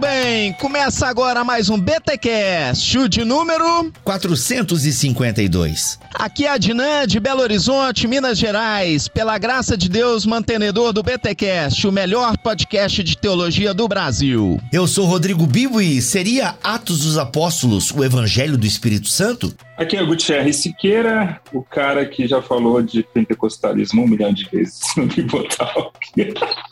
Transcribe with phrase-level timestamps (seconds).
[0.00, 0.06] muito
[0.40, 0.52] bem.
[0.54, 5.98] Começa agora mais um BTcast, chute número 452.
[6.14, 9.08] Aqui é a Dinan de Belo Horizonte, Minas Gerais.
[9.08, 14.60] Pela graça de Deus, mantenedor do BTcast, o melhor podcast de teologia do Brasil.
[14.72, 19.54] Eu sou Rodrigo Bibo e seria Atos dos Apóstolos o Evangelho do Espírito Santo?
[19.80, 24.44] Aqui é o Gutierrez Siqueira, o cara que já falou de pentecostalismo um milhão de
[24.50, 25.92] vezes no Bibotal.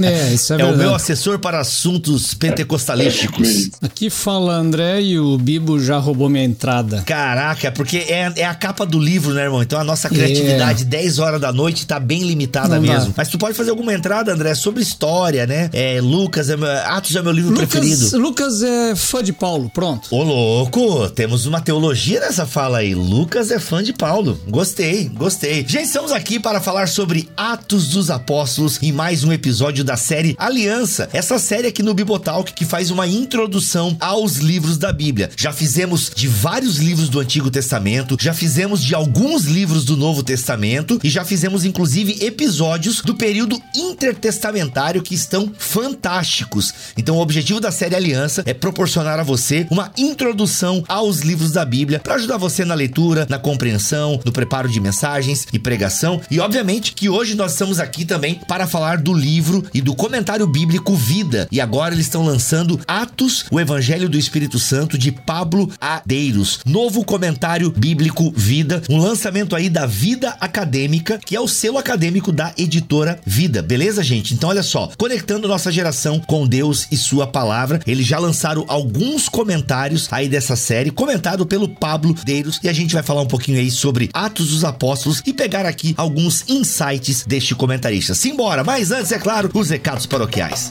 [0.00, 0.74] É, isso é, É verdade.
[0.74, 3.70] o meu assessor para assuntos pentecostalísticos.
[3.82, 7.02] Aqui fala André e o Bibo já roubou minha entrada.
[7.04, 9.60] Caraca, porque é, é a capa do livro, né, irmão?
[9.60, 12.92] Então a nossa criatividade, 10 horas da noite, tá bem limitada Não dá.
[12.92, 13.14] mesmo.
[13.16, 15.68] Mas tu pode fazer alguma entrada, André, sobre história, né?
[15.72, 18.18] É, Lucas, é, meu- Atos é meu livro Lucas, preferido.
[18.18, 20.14] Lucas é fã de Paulo, pronto.
[20.14, 22.94] Ô, louco, temos uma teologia nessa fala aí.
[22.94, 24.40] Lucas é fã de Paulo.
[24.48, 25.64] Gostei, gostei.
[25.68, 30.34] Já estamos aqui para falar sobre Atos dos Apóstolos em mais um episódio da série
[30.38, 31.10] Aliança.
[31.12, 35.28] Essa série aqui no Bibotalk que faz uma introdução aos livros da Bíblia.
[35.36, 40.22] Já fizemos de vários livros do Antigo Testamento, já fizemos de alguns livros do Novo
[40.22, 46.72] Testamento e já fizemos inclusive episódios do período intertestamentário que estão fantásticos.
[46.96, 51.64] Então o objetivo da série Aliança é proporcionar a você uma introdução aos livros da
[51.64, 56.20] Bíblia para ajudar você na leitura, na compreensão, no preparo de mensagens e pregação.
[56.30, 60.46] E obviamente que hoje nós estamos aqui também para falar do livro e do comentário
[60.46, 61.48] bíblico Vida.
[61.50, 66.60] E agora eles estão lançando Atos, o Evangelho do Espírito Santo de Pablo Adeiros.
[66.64, 72.32] Novo comentário bíblico Vida, um lançamento aí da Vida Acadêmica, que é o selo acadêmico
[72.32, 73.62] da editora Vida.
[73.62, 74.34] Beleza, gente?
[74.34, 79.28] Então olha só, conectando nossa geração com Deus e sua palavra, eles já lançaram alguns
[79.28, 81.87] comentários aí dessa série, comentado pelo Pablo
[82.24, 85.64] Deiros, e a gente vai falar um pouquinho aí sobre Atos dos Apóstolos e pegar
[85.64, 88.14] aqui alguns insights deste comentarista.
[88.14, 90.68] Simbora, mas antes, é claro, os recados paroquiais.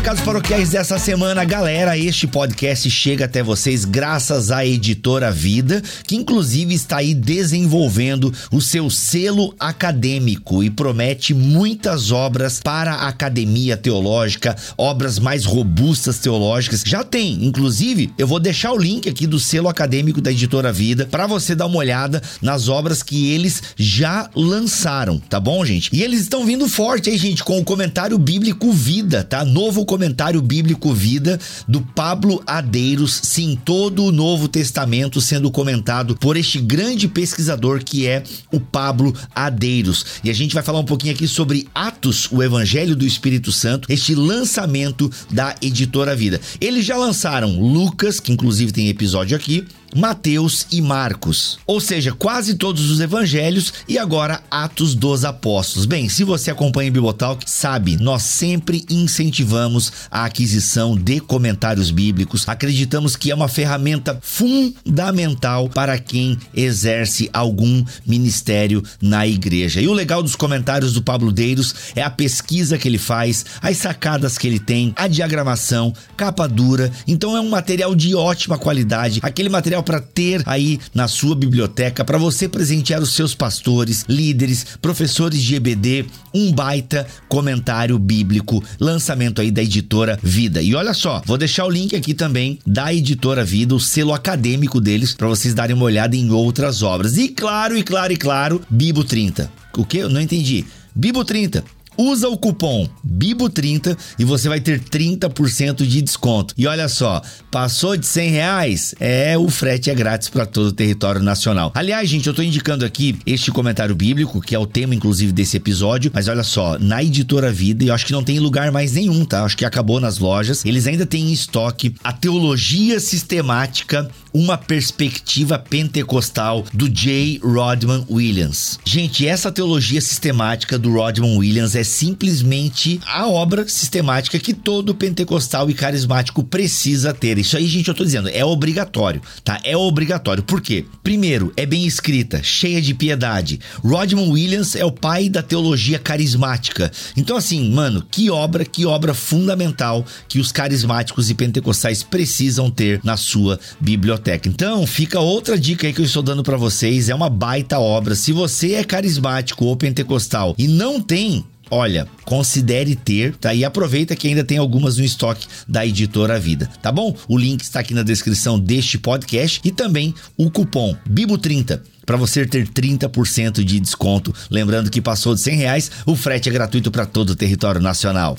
[0.00, 6.16] Recados paroquiais dessa semana, galera, este podcast chega até vocês graças à editora Vida, que
[6.16, 13.76] inclusive está aí desenvolvendo o seu selo acadêmico e promete muitas obras para a academia
[13.76, 16.82] teológica, obras mais robustas teológicas.
[16.86, 21.06] Já tem, inclusive, eu vou deixar o link aqui do selo acadêmico da editora Vida
[21.10, 25.90] para você dar uma olhada nas obras que eles já lançaram, tá bom, gente?
[25.92, 29.44] E eles estão vindo forte aí, gente, com o comentário bíblico Vida, tá?
[29.44, 36.36] Novo comentário bíblico Vida do Pablo Adeiros, sim, todo o Novo Testamento sendo comentado por
[36.36, 40.06] este grande pesquisador que é o Pablo Adeiros.
[40.22, 43.90] E a gente vai falar um pouquinho aqui sobre Atos, o Evangelho do Espírito Santo,
[43.90, 46.40] este lançamento da editora Vida.
[46.60, 51.58] Eles já lançaram Lucas, que inclusive tem episódio aqui, Mateus e Marcos.
[51.66, 55.86] Ou seja, quase todos os evangelhos e agora Atos dos Apóstolos.
[55.86, 62.48] Bem, se você acompanha o Bibotalk, sabe, nós sempre incentivamos a aquisição de comentários bíblicos.
[62.48, 69.80] Acreditamos que é uma ferramenta fundamental para quem exerce algum ministério na igreja.
[69.80, 73.76] E o legal dos comentários do Pablo Deiros é a pesquisa que ele faz, as
[73.76, 76.90] sacadas que ele tem, a diagramação, capa dura.
[77.06, 82.04] Então é um material de ótima qualidade, aquele material para ter aí na sua biblioteca
[82.04, 89.40] para você presentear os seus pastores, líderes, professores de EBD, um baita comentário bíblico, lançamento
[89.40, 90.62] aí da editora Vida.
[90.62, 94.80] E olha só, vou deixar o link aqui também da editora Vida, o selo acadêmico
[94.80, 97.16] deles, para vocês darem uma olhada em outras obras.
[97.16, 99.50] E claro, e claro, e claro, Bibo 30.
[99.76, 99.98] O que?
[99.98, 100.64] Eu não entendi.
[100.94, 101.64] Bibo 30.
[102.00, 106.54] Usa o cupom BIBO30 e você vai ter 30% de desconto.
[106.56, 108.94] E olha só, passou de 100 reais?
[108.98, 111.70] É, o frete é grátis para todo o território nacional.
[111.74, 115.58] Aliás, gente, eu tô indicando aqui este comentário bíblico, que é o tema, inclusive, desse
[115.58, 116.10] episódio.
[116.14, 119.22] Mas olha só, na editora Vida, e eu acho que não tem lugar mais nenhum,
[119.26, 119.44] tá?
[119.44, 120.64] Acho que acabou nas lojas.
[120.64, 127.40] Eles ainda têm em estoque a teologia sistemática uma perspectiva pentecostal do J.
[127.42, 128.78] Rodman Williams.
[128.84, 135.68] Gente, essa teologia sistemática do Rodman Williams é simplesmente a obra sistemática que todo pentecostal
[135.68, 137.38] e carismático precisa ter.
[137.38, 139.60] Isso aí, gente, eu tô dizendo, é obrigatório, tá?
[139.64, 140.42] É obrigatório.
[140.42, 140.84] Por quê?
[141.02, 143.60] Primeiro, é bem escrita, cheia de piedade.
[143.82, 146.90] Rodman Williams é o pai da teologia carismática.
[147.16, 153.00] Então, assim, mano, que obra, que obra fundamental que os carismáticos e pentecostais precisam ter
[153.02, 154.48] na sua biblioteca.
[154.48, 158.14] Então, fica outra dica aí que eu estou dando para vocês, é uma baita obra.
[158.14, 163.54] Se você é carismático ou pentecostal e não tem olha, considere ter, tá?
[163.54, 167.16] E aproveita que ainda tem algumas no estoque da editora Vida, tá bom?
[167.28, 172.44] O link está aqui na descrição deste podcast e também o cupom BIBO30 para você
[172.44, 174.34] ter 30% de desconto.
[174.50, 178.36] Lembrando que passou de 100 reais, o frete é gratuito para todo o território nacional.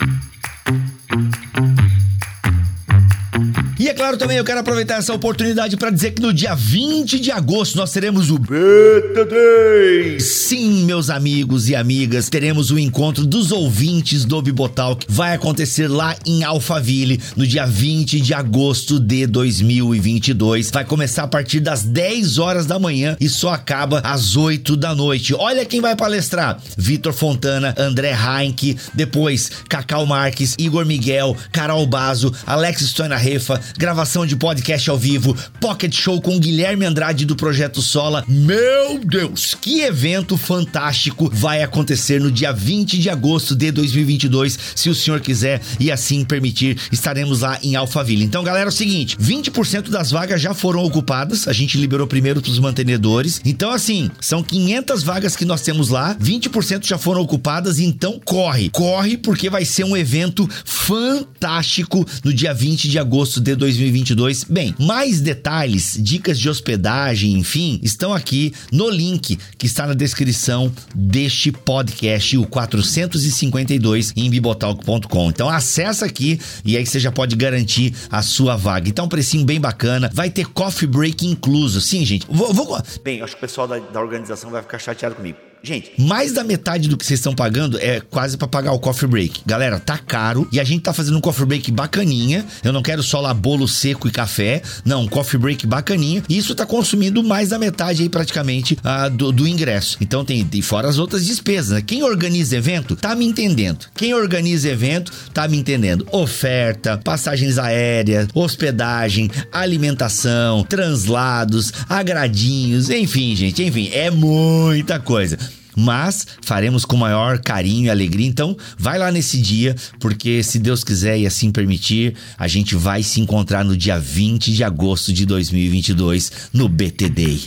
[3.81, 7.19] E é claro também, eu quero aproveitar essa oportunidade para dizer que no dia 20
[7.19, 10.19] de agosto nós teremos o Beta Day.
[10.19, 15.07] Sim, meus amigos e amigas, teremos o encontro dos ouvintes do Bibotalk.
[15.09, 20.69] Vai acontecer lá em Alphaville no dia 20 de agosto de 2022.
[20.69, 24.93] Vai começar a partir das 10 horas da manhã e só acaba às 8 da
[24.93, 25.33] noite.
[25.33, 32.31] Olha quem vai palestrar: Vitor Fontana, André Heinck, depois Cacau Marques, Igor Miguel, Carol Bazo,
[32.45, 37.81] Alex Stoina Refa, gravação de podcast ao vivo, Pocket Show com Guilherme Andrade do Projeto
[37.81, 38.23] Sola.
[38.27, 44.89] Meu Deus, que evento fantástico vai acontecer no dia 20 de agosto de 2022, se
[44.89, 48.23] o senhor quiser e assim permitir, estaremos lá em Alphaville.
[48.23, 52.41] Então, galera, é o seguinte, 20% das vagas já foram ocupadas, a gente liberou primeiro
[52.41, 53.41] para os mantenedores.
[53.45, 58.69] Então, assim, são 500 vagas que nós temos lá, 20% já foram ocupadas, então corre,
[58.69, 64.43] corre porque vai ser um evento fantástico no dia 20 de agosto de 2022.
[64.45, 70.71] Bem, mais detalhes, dicas de hospedagem, enfim, estão aqui no link que está na descrição
[70.95, 75.29] deste podcast, o 452 em bibotalk.com.
[75.29, 78.89] Então acessa aqui e aí você já pode garantir a sua vaga.
[78.89, 80.09] Então, um precinho bem bacana.
[80.13, 81.79] Vai ter coffee break incluso.
[81.79, 82.25] Sim, gente.
[82.29, 82.81] Vou, vou...
[83.03, 85.50] Bem, acho que o pessoal da, da organização vai ficar chateado comigo.
[85.63, 89.07] Gente, mais da metade do que vocês estão pagando é quase para pagar o coffee
[89.07, 89.41] break.
[89.45, 92.43] Galera, tá caro e a gente tá fazendo um coffee break bacaninha.
[92.63, 94.63] Eu não quero só lá bolo seco e café.
[94.83, 96.23] Não, um coffee break bacaninha.
[96.27, 99.97] E isso tá consumindo mais da metade aí praticamente uh, do, do, ingresso.
[100.01, 101.81] Então tem e fora as outras despesas, né?
[101.81, 103.85] Quem organiza evento tá me entendendo.
[103.95, 106.07] Quem organiza evento tá me entendendo.
[106.11, 115.37] Oferta, passagens aéreas, hospedagem, alimentação, translados, agradinhos, enfim, gente, enfim, é muita coisa
[115.75, 118.27] mas faremos com maior carinho e alegria.
[118.27, 123.03] Então, vai lá nesse dia, porque se Deus quiser e assim permitir, a gente vai
[123.03, 127.41] se encontrar no dia 20 de agosto de 2022 no BTD.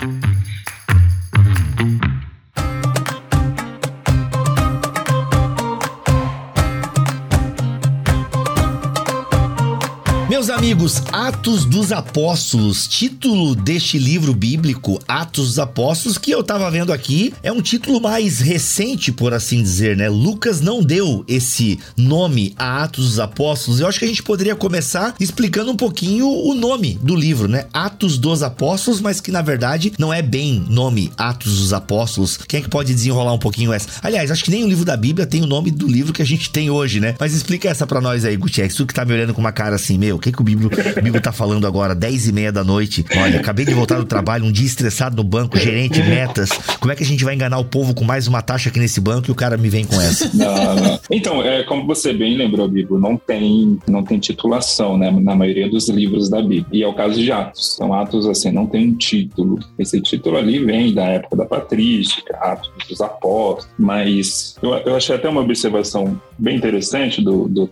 [10.35, 16.69] Meus amigos, Atos dos Apóstolos, título deste livro bíblico, Atos dos Apóstolos, que eu tava
[16.73, 20.09] vendo aqui, é um título mais recente, por assim dizer, né?
[20.09, 23.79] Lucas não deu esse nome a Atos dos Apóstolos.
[23.79, 27.67] Eu acho que a gente poderia começar explicando um pouquinho o nome do livro, né?
[27.73, 32.39] Atos dos Apóstolos, mas que na verdade não é bem nome Atos dos Apóstolos.
[32.39, 33.89] Quem é que pode desenrolar um pouquinho essa?
[34.03, 36.27] Aliás, acho que nem o livro da Bíblia tem o nome do livro que a
[36.27, 37.15] gente tem hoje, né?
[37.21, 38.75] Mas explica essa para nós aí, Gutierrez.
[38.75, 41.03] Tu que tá me olhando com uma cara assim, meu, que, que o Bíblia, o
[41.03, 41.95] Bíblia tá falando agora?
[41.95, 43.05] 10 e meia da noite.
[43.17, 46.49] Olha, acabei de voltar do trabalho, um dia estressado no banco, gerente, metas.
[46.81, 49.01] Como é que a gente vai enganar o povo com mais uma taxa aqui nesse
[49.01, 50.31] banco e o cara me vem com essa?
[50.33, 51.01] Não, não.
[51.11, 55.11] Então, é, como você bem lembrou, Bíblia, não tem, não tem titulação, né?
[55.11, 56.67] Na maioria dos livros da Bíblia.
[56.73, 57.75] E é o caso de Atos.
[57.75, 59.59] Então, Atos, assim, não tem um título.
[59.79, 63.69] Esse título ali vem da época da patrística, Atos dos Apóstolos.
[63.79, 67.67] Mas eu, eu achei até uma observação bem interessante do, do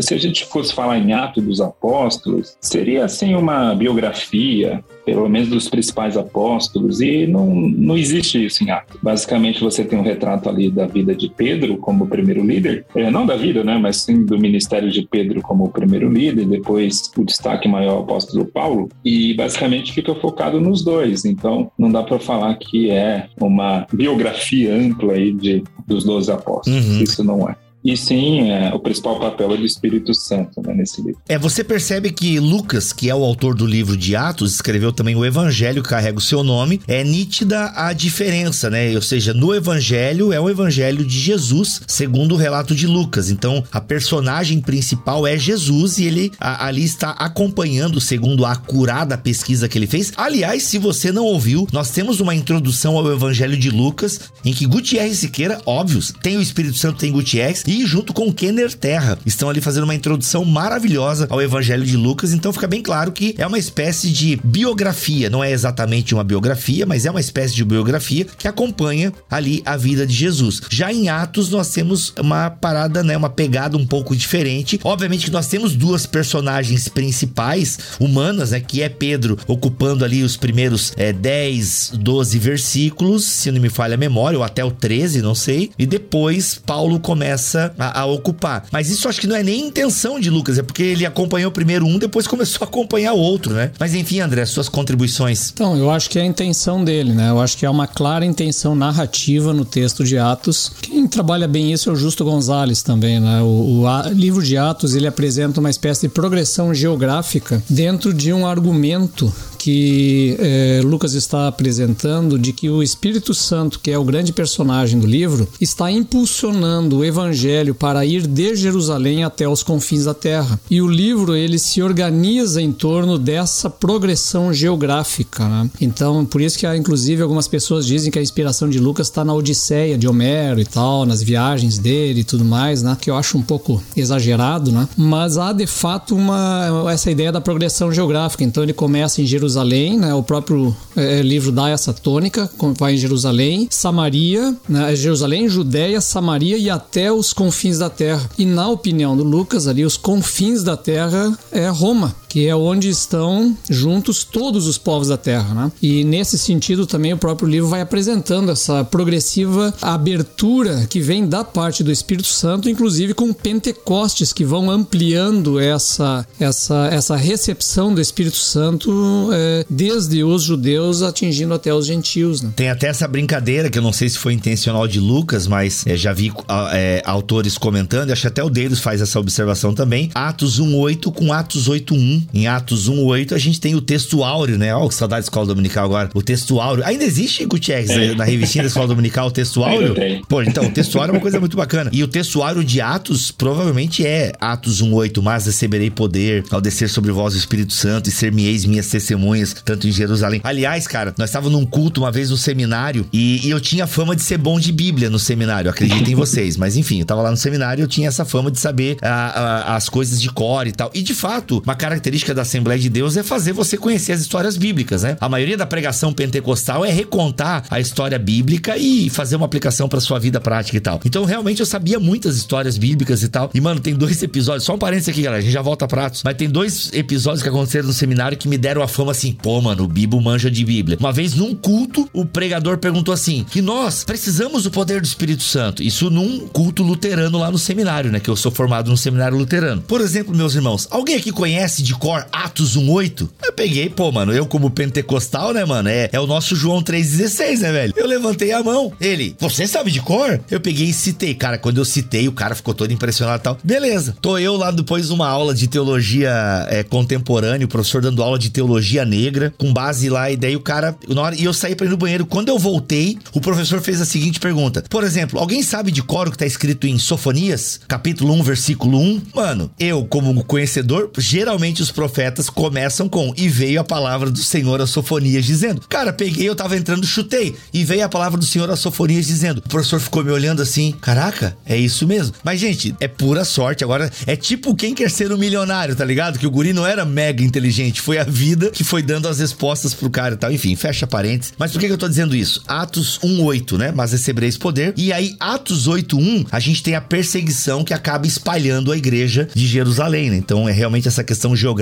[0.00, 5.48] se a gente fosse falar em Atos dos Apóstolos, seria assim uma biografia, pelo menos
[5.48, 8.98] dos principais apóstolos, e não, não existe isso em Atos.
[9.02, 13.26] Basicamente, você tem um retrato ali da vida de Pedro como primeiro líder, é, não
[13.26, 17.68] da vida, né, mas sim do ministério de Pedro como primeiro líder, depois o destaque
[17.68, 21.24] maior apóstolo Paulo, e basicamente fica focado nos dois.
[21.24, 26.86] Então, não dá para falar que é uma biografia ampla aí de, dos doze apóstolos.
[26.86, 27.02] Uhum.
[27.02, 27.65] Isso não é.
[27.86, 31.20] E sim, é, o principal papel é do Espírito Santo né, nesse livro.
[31.28, 35.14] É, você percebe que Lucas, que é o autor do livro de Atos, escreveu também
[35.14, 36.80] o Evangelho, carrega o seu nome.
[36.88, 38.92] É nítida a diferença, né?
[38.96, 43.30] Ou seja, no Evangelho é o Evangelho de Jesus, segundo o relato de Lucas.
[43.30, 49.16] Então, a personagem principal é Jesus e ele a, ali está acompanhando, segundo a acurada
[49.16, 50.12] pesquisa que ele fez.
[50.16, 54.66] Aliás, se você não ouviu, nós temos uma introdução ao Evangelho de Lucas, em que
[54.66, 59.48] Gutierrez Siqueira, óbvios, tem o Espírito Santo, tem Gutierrez, e junto com Kenner Terra, estão
[59.50, 62.32] ali fazendo uma introdução maravilhosa ao Evangelho de Lucas.
[62.32, 66.86] Então fica bem claro que é uma espécie de biografia, não é exatamente uma biografia,
[66.86, 70.60] mas é uma espécie de biografia que acompanha ali a vida de Jesus.
[70.70, 74.80] Já em Atos nós temos uma parada, né, uma pegada um pouco diferente.
[74.84, 80.36] Obviamente que nós temos duas personagens principais humanas, né, que é Pedro ocupando ali os
[80.36, 85.22] primeiros é, 10, 12 versículos, se não me falha a memória, ou até o 13,
[85.22, 85.70] não sei.
[85.78, 88.66] E depois Paulo começa a, a ocupar.
[88.70, 91.86] Mas isso acho que não é nem intenção de Lucas, é porque ele acompanhou primeiro
[91.86, 93.70] um, depois começou a acompanhar o outro, né?
[93.78, 95.50] Mas enfim, André, suas contribuições.
[95.52, 97.30] Então, eu acho que é a intenção dele, né?
[97.30, 100.72] Eu acho que é uma clara intenção narrativa no texto de Atos.
[100.82, 103.40] Quem trabalha bem isso é o Justo Gonzalez também, né?
[103.42, 108.32] O, o a, livro de Atos, ele apresenta uma espécie de progressão geográfica dentro de
[108.32, 109.32] um argumento
[109.66, 115.00] que é, Lucas está apresentando de que o Espírito Santo, que é o grande personagem
[115.00, 120.60] do livro, está impulsionando o evangelho para ir de Jerusalém até os confins da terra.
[120.70, 125.48] E o livro ele se organiza em torno dessa progressão geográfica.
[125.48, 125.68] Né?
[125.80, 129.24] Então, por isso que há, inclusive algumas pessoas dizem que a inspiração de Lucas está
[129.24, 132.96] na Odisseia de Homero e tal, nas viagens dele e tudo mais, né?
[133.00, 134.88] Que eu acho um pouco exagerado, né?
[134.96, 138.44] Mas há de fato uma essa ideia da progressão geográfica.
[138.44, 140.14] Então ele começa em Jerusalém Jerusalém, né?
[140.14, 144.94] O próprio é, livro dá essa tônica, vai em Jerusalém, Samaria, né?
[144.94, 148.28] Jerusalém, Judéia, Samaria e até os confins da terra.
[148.36, 152.90] E na opinião do Lucas, ali os confins da terra é Roma que é onde
[152.90, 155.72] estão juntos todos os povos da Terra, né?
[155.80, 161.42] E nesse sentido também o próprio livro vai apresentando essa progressiva abertura que vem da
[161.42, 168.02] parte do Espírito Santo, inclusive com Pentecostes que vão ampliando essa essa essa recepção do
[168.02, 172.42] Espírito Santo é, desde os judeus atingindo até os gentios.
[172.42, 172.52] Né?
[172.54, 175.96] Tem até essa brincadeira que eu não sei se foi intencional de Lucas, mas é,
[175.96, 176.30] já vi
[176.70, 180.10] é, autores comentando, acho que até o Deus faz essa observação também.
[180.14, 184.74] Atos 1:8 com Atos 8:1 em Atos 1:8 a gente tem o texto áureo, né?
[184.74, 186.10] Oh, que saudade da escola dominical agora.
[186.14, 186.84] O texto áureo.
[186.84, 188.14] Ainda existe, Gutierrez, é.
[188.14, 189.94] na revistinha da escola dominical, o texto áureo?
[190.28, 191.90] Pô, então, o texto áureo é uma coisa muito bacana.
[191.92, 196.88] E o texto áureo de Atos provavelmente é Atos 1:8, mas receberei poder ao descer
[196.88, 200.40] sobre vós o Espírito Santo e ser-me-eis minhas testemunhas, tanto em Jerusalém.
[200.44, 204.14] Aliás, cara, nós estávamos num culto uma vez no seminário e, e, eu tinha fama
[204.14, 206.56] de ser bom de Bíblia no seminário, acreditem vocês.
[206.56, 209.08] Mas enfim, eu tava lá no seminário e eu tinha essa fama de saber a,
[209.08, 210.90] a, as coisas de cor e tal.
[210.94, 214.20] E de fato, uma característica característica da Assembleia de Deus é fazer você conhecer as
[214.20, 215.16] histórias bíblicas, né?
[215.20, 220.00] A maioria da pregação pentecostal é recontar a história bíblica e fazer uma aplicação para
[220.00, 221.00] sua vida prática e tal.
[221.04, 223.50] Então, realmente, eu sabia muitas histórias bíblicas e tal.
[223.52, 225.96] E, mano, tem dois episódios, só um parênteses aqui, galera, a gente já volta pra
[225.96, 226.22] pratos.
[226.24, 229.60] Mas tem dois episódios que aconteceram no seminário que me deram a fama assim, pô,
[229.60, 230.98] mano, o Bibo manja de Bíblia.
[231.00, 235.42] Uma vez, num culto, o pregador perguntou assim, que nós precisamos do poder do Espírito
[235.42, 235.82] Santo.
[235.82, 238.20] Isso num culto luterano lá no seminário, né?
[238.20, 239.82] Que eu sou formado no seminário luterano.
[239.82, 243.28] Por exemplo, meus irmãos, alguém aqui conhece de cor Atos 1.8.
[243.44, 245.88] Eu peguei, pô, mano, eu como pentecostal, né, mano?
[245.88, 247.94] É, é o nosso João 3,16, né, velho?
[247.96, 248.92] Eu levantei a mão.
[249.00, 250.40] Ele, você sabe de cor?
[250.50, 251.34] Eu peguei e citei.
[251.34, 253.58] Cara, quando eu citei, o cara ficou todo impressionado e tal.
[253.62, 254.16] Beleza.
[254.20, 258.38] Tô eu lá depois de uma aula de teologia é, contemporânea, o professor dando aula
[258.38, 260.96] de teologia negra, com base lá, e daí o cara.
[261.16, 262.26] Hora, e eu saí pra ir no banheiro.
[262.26, 266.28] Quando eu voltei, o professor fez a seguinte pergunta: Por exemplo, alguém sabe de cor
[266.28, 269.22] o que tá escrito em Sofonias, capítulo 1, versículo 1?
[269.34, 274.80] Mano, eu, como conhecedor, geralmente os profetas começam com e veio a palavra do Senhor
[274.80, 275.82] a Sofonias dizendo.
[275.88, 279.58] Cara, peguei, eu tava entrando, chutei e veio a palavra do Senhor a Sofonias dizendo.
[279.58, 282.34] O professor ficou me olhando assim, caraca, é isso mesmo.
[282.42, 283.84] Mas gente, é pura sorte.
[283.84, 286.38] Agora é tipo quem quer ser um milionário, tá ligado?
[286.38, 289.94] Que o guri não era mega inteligente, foi a vida que foi dando as respostas
[289.94, 290.50] pro cara e tal.
[290.50, 291.54] Enfim, fecha parênteses.
[291.56, 292.62] Mas por que, que eu tô dizendo isso?
[292.66, 293.92] Atos 1:8, né?
[293.94, 294.92] Mas recebereis poder.
[294.96, 299.66] E aí Atos 8:1, a gente tem a perseguição que acaba espalhando a igreja de
[299.66, 300.36] Jerusalém, né?
[300.36, 301.75] Então é realmente essa questão geográfica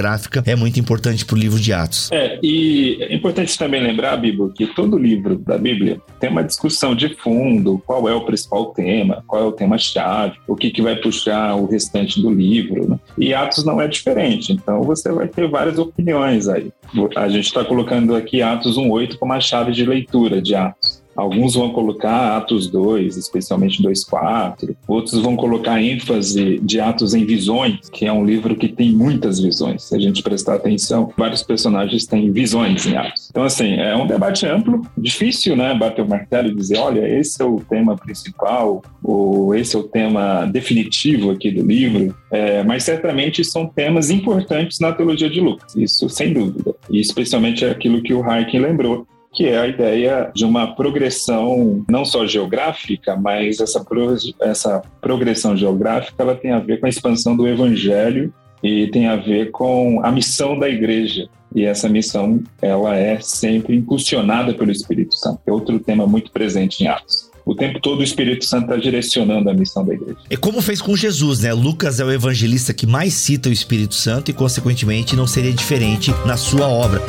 [0.47, 2.11] é muito importante para o livro de Atos.
[2.13, 6.95] É, e é importante também lembrar, Bíblia, que todo livro da Bíblia tem uma discussão
[6.95, 10.97] de fundo, qual é o principal tema, qual é o tema-chave, o que, que vai
[10.97, 12.89] puxar o restante do livro.
[12.89, 12.99] Né?
[13.19, 16.73] E Atos não é diferente, então você vai ter várias opiniões aí.
[17.17, 21.05] A gente está colocando aqui Atos 1.8 como a chave de leitura de Atos.
[21.17, 24.75] Alguns vão colocar Atos 2, especialmente 2.4.
[24.89, 29.39] Outros vão colocar ênfase de Atos em Visões, que é um livro que tem muitas
[29.39, 29.85] visões.
[29.85, 33.29] Se a gente prestar atenção, vários personagens têm visões em Atos.
[33.31, 35.75] Então, assim, é um debate amplo, difícil, né?
[35.75, 39.85] Bater o martelo e dizer, olha, esse é o tema principal, ou esse é o
[39.85, 42.15] tema definitivo aqui do livro.
[42.31, 46.75] É, mas certamente são temas importantes na teologia de Lucas, isso sem dúvida.
[46.91, 52.05] E especialmente aquilo que o Harkin lembrou, que é a ideia de uma progressão não
[52.05, 57.37] só geográfica, mas essa, pro, essa progressão geográfica ela tem a ver com a expansão
[57.37, 61.29] do evangelho e tem a ver com a missão da igreja.
[61.55, 65.41] E essa missão ela é sempre impulsionada pelo Espírito Santo.
[65.47, 69.51] É outro tema muito presente em Atos o tempo todo o Espírito Santo está direcionando
[69.51, 70.17] a missão da igreja.
[70.31, 71.53] É como fez com Jesus, né?
[71.53, 76.11] Lucas é o evangelista que mais cita o Espírito Santo e, consequentemente, não seria diferente
[76.27, 77.03] na sua obra.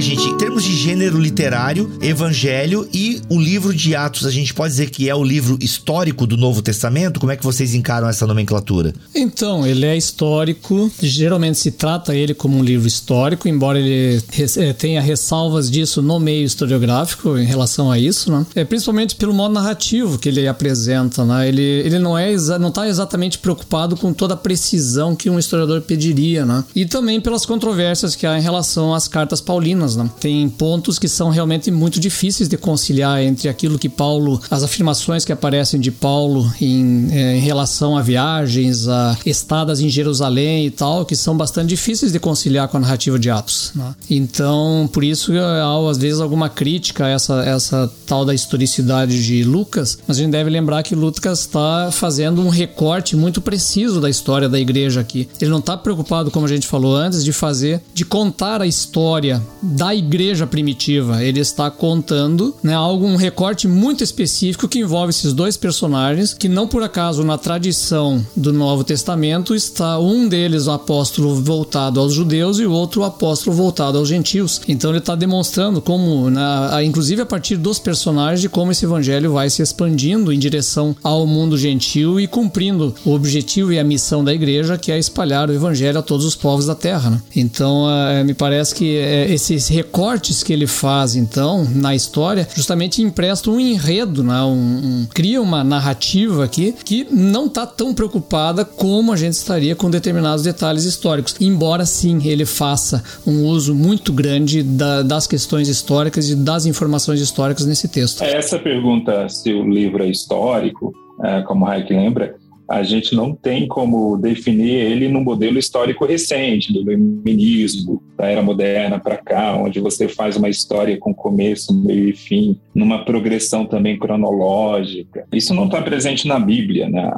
[0.00, 4.70] Gente, em termos de gênero literário, evangelho e o livro de Atos, a gente pode
[4.70, 7.18] dizer que é o livro histórico do Novo Testamento?
[7.18, 8.94] Como é que vocês encaram essa nomenclatura?
[9.12, 14.22] Então, ele é histórico, geralmente se trata ele como um livro histórico, embora ele
[14.56, 18.46] eh, tenha ressalvas disso no meio historiográfico em relação a isso, né?
[18.54, 21.48] É, principalmente pelo modo narrativo que ele apresenta, né?
[21.48, 25.82] Ele, ele não é não está exatamente preocupado com toda a precisão que um historiador
[25.82, 26.64] pediria, né?
[26.74, 30.10] E também pelas controvérsias que há em relação às cartas paulinas paulinas, né?
[30.20, 35.24] Tem pontos que são realmente muito difíceis de conciliar entre aquilo que Paulo, as afirmações
[35.24, 40.70] que aparecem de Paulo em, é, em relação a viagens, a estadas em Jerusalém e
[40.70, 43.72] tal, que são bastante difíceis de conciliar com a narrativa de Atos.
[43.74, 43.94] Né?
[44.10, 49.44] Então, por isso há às vezes alguma crítica a essa, essa tal da historicidade de
[49.44, 54.10] Lucas, mas a gente deve lembrar que Lucas está fazendo um recorte muito preciso da
[54.10, 55.28] história da igreja aqui.
[55.40, 59.40] Ele não está preocupado, como a gente falou antes, de fazer, de contar a história
[59.78, 61.22] da igreja primitiva.
[61.22, 66.48] Ele está contando né, algo, um recorte muito específico que envolve esses dois personagens, que
[66.48, 72.12] não por acaso na tradição do Novo Testamento está um deles o apóstolo voltado aos
[72.12, 74.60] judeus e o outro o apóstolo voltado aos gentios.
[74.66, 79.32] Então ele está demonstrando como, né, inclusive a partir dos personagens, de como esse evangelho
[79.32, 84.24] vai se expandindo em direção ao mundo gentil e cumprindo o objetivo e a missão
[84.24, 87.10] da igreja, que é espalhar o evangelho a todos os povos da terra.
[87.10, 87.22] Né?
[87.36, 93.02] Então é, me parece que é, esse recortes que ele faz, então, na história, justamente
[93.02, 94.42] empresta um enredo, né?
[94.42, 99.74] um, um cria uma narrativa aqui que não está tão preocupada como a gente estaria
[99.74, 101.36] com determinados detalhes históricos.
[101.40, 107.20] Embora sim ele faça um uso muito grande da, das questões históricas e das informações
[107.20, 108.22] históricas nesse texto.
[108.22, 112.36] É essa pergunta se o livro é histórico, é, como o Hayek lembra,
[112.68, 118.42] a gente não tem como definir ele num modelo histórico recente, do iluminismo, da era
[118.42, 123.64] moderna para cá, onde você faz uma história com começo, meio e fim, numa progressão
[123.64, 125.26] também cronológica.
[125.32, 127.10] Isso não está presente na Bíblia, né?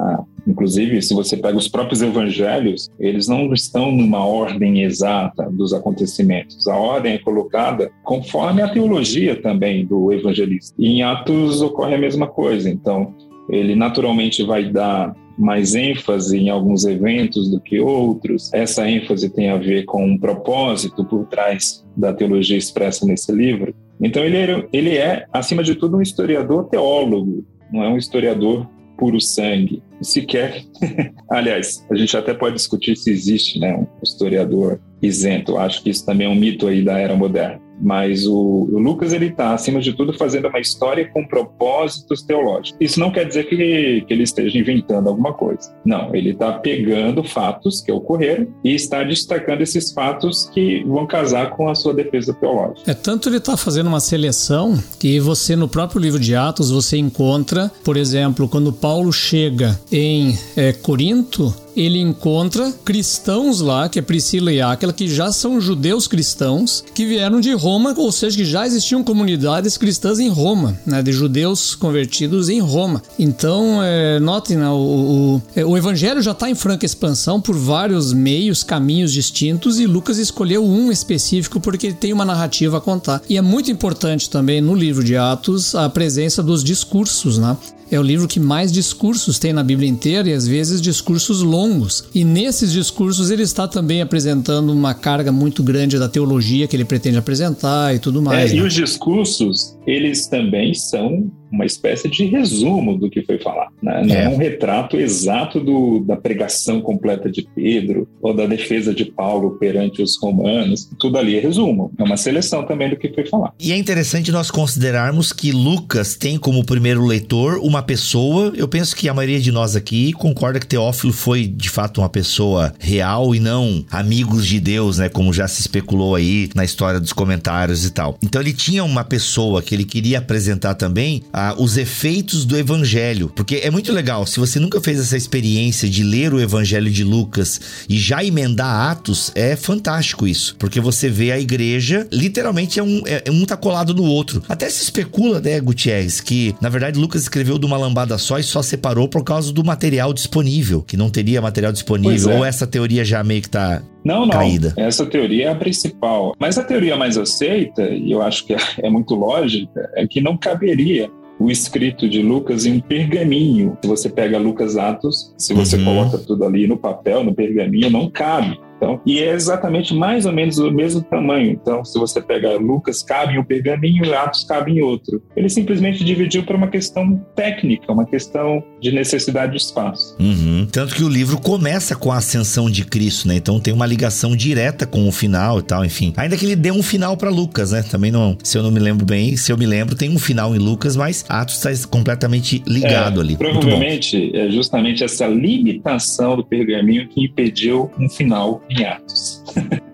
[0.47, 6.67] Inclusive, se você pega os próprios evangelhos, eles não estão numa ordem exata dos acontecimentos.
[6.67, 10.73] A ordem é colocada conforme a teologia também do evangelista.
[10.79, 12.69] E em Atos ocorre a mesma coisa.
[12.69, 13.13] Então,
[13.49, 18.53] ele naturalmente vai dar mais ênfase em alguns eventos do que outros.
[18.53, 23.73] Essa ênfase tem a ver com um propósito por trás da teologia expressa nesse livro.
[23.99, 28.67] Então, ele é, ele é acima de tudo, um historiador teólogo, não é um historiador
[28.97, 29.81] puro sangue.
[29.99, 30.63] Sequer,
[31.29, 35.57] aliás, a gente até pode discutir se existe né, um historiador isento.
[35.57, 39.13] Acho que isso também é um mito aí da era moderna mas o, o Lucas
[39.13, 42.77] ele está acima de tudo fazendo uma história com propósitos teológicos.
[42.79, 45.73] Isso não quer dizer que, que ele esteja inventando alguma coisa.
[45.83, 51.51] Não, ele está pegando fatos que ocorreram e está destacando esses fatos que vão casar
[51.51, 52.89] com a sua defesa teológica.
[52.89, 56.97] É tanto ele está fazendo uma seleção que você no próprio livro de Atos você
[56.97, 64.01] encontra, por exemplo, quando Paulo chega em é, Corinto ele encontra cristãos lá, que é
[64.01, 67.70] Priscila e Áquila, que já são judeus cristãos, que vieram de Roma,
[68.01, 73.01] ou seja, que já existiam comunidades cristãs em Roma, né, de judeus convertidos em Roma.
[73.17, 77.55] Então, é, notem, né, o, o, é, o, evangelho já está em franca expansão por
[77.55, 82.81] vários meios, caminhos distintos, e Lucas escolheu um específico porque ele tem uma narrativa a
[82.81, 83.21] contar.
[83.29, 87.55] E é muito importante também no livro de Atos a presença dos discursos, né?
[87.91, 92.05] É o livro que mais discursos tem na Bíblia inteira e às vezes discursos longos.
[92.15, 96.85] E nesses discursos ele está também apresentando uma carga muito grande da teologia que ele
[96.85, 98.51] pretende apresentar e tudo mais.
[98.51, 98.61] É, né?
[98.61, 103.71] E os discursos, eles também são uma espécie de resumo do que foi falado.
[103.81, 104.03] Né?
[104.05, 104.23] Não é.
[104.23, 109.57] é um retrato exato do, da pregação completa de Pedro ou da defesa de Paulo
[109.59, 110.89] perante os romanos.
[110.99, 111.91] Tudo ali é resumo.
[111.97, 113.53] É uma seleção também do que foi falado.
[113.59, 118.53] E é interessante nós considerarmos que Lucas tem como primeiro leitor uma pessoa.
[118.55, 122.09] Eu penso que a maioria de nós aqui concorda que Teófilo foi de fato uma
[122.09, 125.09] pessoa real e não amigos de Deus, né?
[125.09, 128.17] Como já se especulou aí na história dos comentários e tal.
[128.23, 133.31] Então ele tinha uma pessoa que ele queria apresentar também ah, os efeitos do evangelho.
[133.35, 137.03] Porque é muito legal, se você nunca fez essa experiência de ler o evangelho de
[137.03, 140.55] Lucas e já emendar Atos, é fantástico isso.
[140.59, 144.43] Porque você vê a igreja, literalmente é um, é, um tá colado no outro.
[144.47, 148.43] Até se especula, né, Gutierrez, que na verdade Lucas escreveu de uma lambada só e
[148.43, 152.31] só separou por causa do material disponível, que não teria material disponível.
[152.31, 152.37] É.
[152.37, 154.31] Ou essa teoria já meio que tá não, não.
[154.31, 154.73] Caída.
[154.77, 156.33] Essa teoria é a principal.
[156.39, 160.37] Mas a teoria mais aceita, e eu acho que é muito lógica, é que não
[160.37, 161.09] caberia
[161.39, 163.77] o escrito de Lucas em um pergaminho.
[163.81, 165.85] Se você pega Lucas Atos, se você uhum.
[165.85, 168.59] coloca tudo ali no papel, no pergaminho, não cabe.
[168.77, 171.51] Então, e é exatamente mais ou menos o mesmo tamanho.
[171.51, 175.21] Então, se você pega Lucas, cabe em um pergaminho, Atos cabe em outro.
[175.35, 180.15] Ele simplesmente dividiu por uma questão técnica, uma questão de necessidade de espaço.
[180.19, 180.67] Uhum.
[180.71, 183.35] Tanto que o livro começa com a ascensão de Cristo, né?
[183.35, 186.11] Então tem uma ligação direta com o final e tal, enfim.
[186.17, 187.83] Ainda que ele dê um final para Lucas, né?
[187.83, 190.55] Também não, se eu não me lembro bem, se eu me lembro, tem um final
[190.55, 193.37] em Lucas, mas Atos está completamente ligado é, ali.
[193.37, 199.43] Provavelmente é justamente essa limitação do pergaminho que impediu um final em Atos.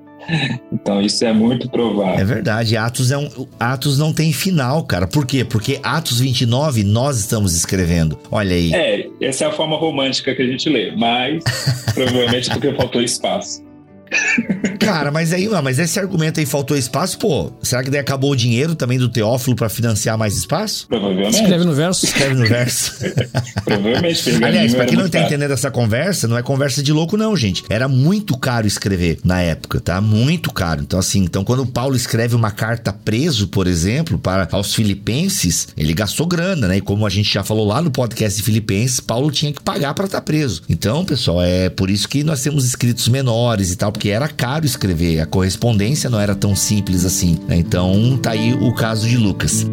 [0.71, 2.19] Então isso é muito provável.
[2.19, 5.07] É verdade, Atos é um Atos não tem final, cara.
[5.07, 5.43] Por quê?
[5.43, 8.17] Porque Atos 29 nós estamos escrevendo.
[8.31, 8.73] Olha aí.
[8.73, 11.43] É, essa é a forma romântica que a gente lê, mas
[11.93, 13.66] provavelmente porque faltou espaço.
[14.79, 17.51] Cara, mas aí, mas esse argumento aí faltou espaço, pô.
[17.61, 20.87] Será que daí acabou o dinheiro também do Teófilo para financiar mais espaço?
[20.87, 21.41] Provavelmente.
[21.41, 22.05] Escreve no verso.
[22.05, 22.93] Escreve no verso.
[23.65, 24.43] Provavelmente.
[24.43, 27.63] Aliás, pra quem não tá entendendo essa conversa, não é conversa de louco, não, gente.
[27.69, 29.99] Era muito caro escrever na época, tá?
[29.99, 30.81] Muito caro.
[30.81, 35.67] Então, assim, então quando o Paulo escreve uma carta preso, por exemplo, para aos filipenses,
[35.75, 36.77] ele gastou grana, né?
[36.77, 39.93] E como a gente já falou lá no podcast de Filipenses, Paulo tinha que pagar
[39.93, 40.63] para estar tá preso.
[40.69, 44.63] Então, pessoal, é por isso que nós temos escritos menores e tal porque era caro
[44.63, 47.39] escrever, a correspondência não era tão simples assim.
[47.47, 47.57] Né?
[47.57, 49.65] Então tá aí o caso de Lucas.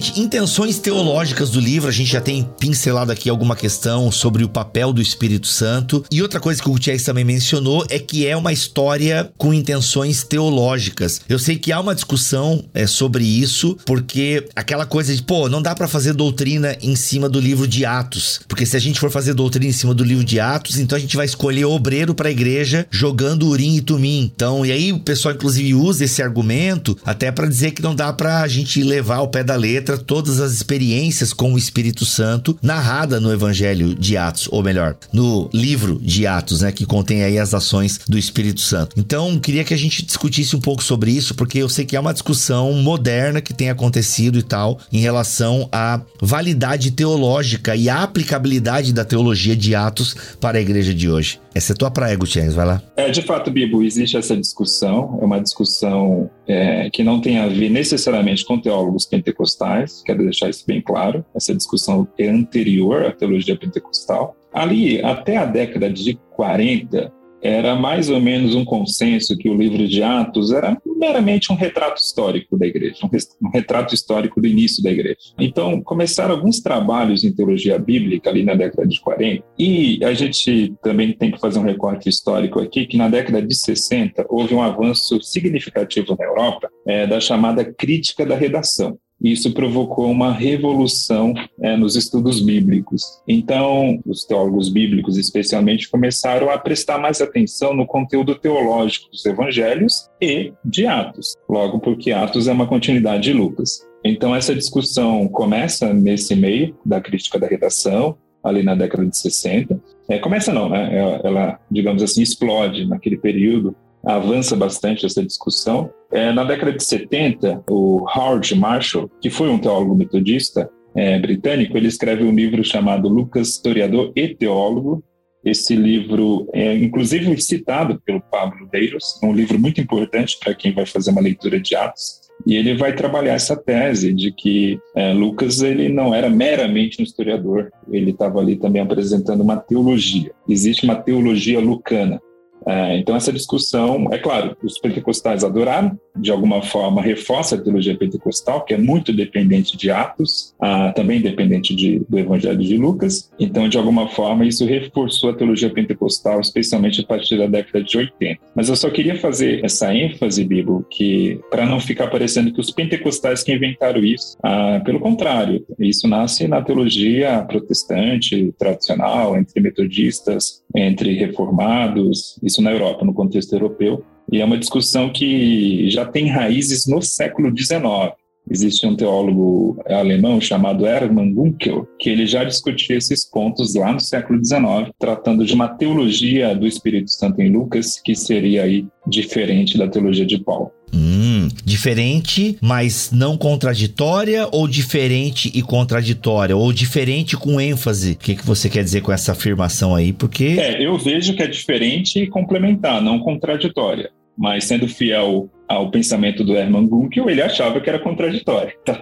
[0.00, 4.48] Gente, intenções teológicas do livro, a gente já tem pincelado aqui alguma questão sobre o
[4.48, 6.02] papel do Espírito Santo.
[6.10, 10.24] E outra coisa que o Gutierrez também mencionou é que é uma história com intenções
[10.24, 11.20] teológicas.
[11.28, 15.60] Eu sei que há uma discussão é, sobre isso, porque aquela coisa de, pô, não
[15.60, 18.40] dá para fazer doutrina em cima do livro de Atos.
[18.48, 21.00] Porque se a gente for fazer doutrina em cima do livro de Atos, então a
[21.00, 24.32] gente vai escolher obreiro para a igreja jogando urim e tumim.
[24.34, 28.10] Então, e aí o pessoal inclusive usa esse argumento até para dizer que não dá
[28.14, 32.56] pra gente levar ao pé da letra letra todas as experiências com o Espírito Santo
[32.62, 37.38] narrada no Evangelho de Atos, ou melhor, no livro de Atos, né, que contém aí
[37.38, 38.94] as ações do Espírito Santo.
[38.98, 42.00] Então, queria que a gente discutisse um pouco sobre isso, porque eu sei que é
[42.00, 48.02] uma discussão moderna que tem acontecido e tal em relação à validade teológica e à
[48.02, 51.40] aplicabilidade da teologia de Atos para a igreja de hoje.
[51.54, 52.82] Essa é tua praia, Gutierrez, vai lá.
[52.96, 57.48] É, de fato, Bibo, existe essa discussão, é uma discussão é, que não tem a
[57.48, 63.12] ver necessariamente com teólogos pentecostais, quero deixar isso bem claro, essa discussão é anterior à
[63.12, 64.36] teologia pentecostal.
[64.52, 67.12] Ali, até a década de 40,
[67.42, 72.00] era mais ou menos um consenso que o livro de Atos era meramente um retrato
[72.00, 72.98] histórico da igreja,
[73.42, 75.16] um retrato histórico do início da igreja.
[75.38, 80.74] Então, começaram alguns trabalhos em teologia bíblica ali na década de 40, e a gente
[80.82, 84.62] também tem que fazer um recorte histórico aqui, que na década de 60 houve um
[84.62, 88.98] avanço significativo na Europa é, da chamada crítica da redação.
[89.22, 93.02] Isso provocou uma revolução é, nos estudos bíblicos.
[93.28, 100.08] Então, os teólogos bíblicos, especialmente, começaram a prestar mais atenção no conteúdo teológico dos evangelhos
[100.20, 103.86] e de Atos, logo porque Atos é uma continuidade de Lucas.
[104.02, 109.78] Então, essa discussão começa nesse meio da crítica da redação, ali na década de 60.
[110.08, 111.20] É, começa não, né?
[111.22, 115.90] Ela, digamos assim, explode naquele período avança bastante essa discussão.
[116.10, 121.76] É, na década de 70, o Howard Marshall, que foi um teólogo metodista é, britânico,
[121.76, 125.02] ele escreve um livro chamado Lucas, Historiador e Teólogo.
[125.44, 130.84] Esse livro é, inclusive, citado pelo Pablo Deiros, um livro muito importante para quem vai
[130.84, 132.20] fazer uma leitura de Atos.
[132.46, 137.04] E ele vai trabalhar essa tese de que é, Lucas ele não era meramente um
[137.04, 140.32] historiador, ele estava ali também apresentando uma teologia.
[140.48, 142.20] Existe uma teologia lucana,
[142.66, 147.96] é, então, essa discussão, é claro, os pentecostais adoraram, de alguma forma reforça a teologia
[147.96, 153.30] pentecostal, que é muito dependente de Atos, ah, também dependente de, do Evangelho de Lucas.
[153.38, 157.96] Então, de alguma forma, isso reforçou a teologia pentecostal, especialmente a partir da década de
[157.96, 158.40] 80.
[158.54, 162.70] Mas eu só queria fazer essa ênfase, Bibo, que para não ficar parecendo que os
[162.70, 170.62] pentecostais que inventaram isso, ah, pelo contrário, isso nasce na teologia protestante, tradicional, entre metodistas,
[170.74, 174.04] entre reformados, isso na Europa, no contexto europeu.
[174.32, 178.14] E é uma discussão que já tem raízes no século XIX.
[178.48, 184.00] Existe um teólogo alemão chamado Hermann Gunkel, que ele já discutia esses pontos lá no
[184.00, 189.78] século XIX, tratando de uma teologia do Espírito Santo em Lucas, que seria aí diferente
[189.78, 190.72] da teologia de Paulo.
[190.92, 198.12] Hum, diferente, mas não contraditória, ou diferente e contraditória, ou diferente com ênfase?
[198.12, 200.12] O que, que você quer dizer com essa afirmação aí?
[200.12, 200.56] Porque.
[200.58, 206.42] É, eu vejo que é diferente e complementar, não contraditória mas sendo fiel ao pensamento
[206.42, 208.72] do Hermann Gunkel, ele achava que era contraditório.
[208.84, 209.00] Tá?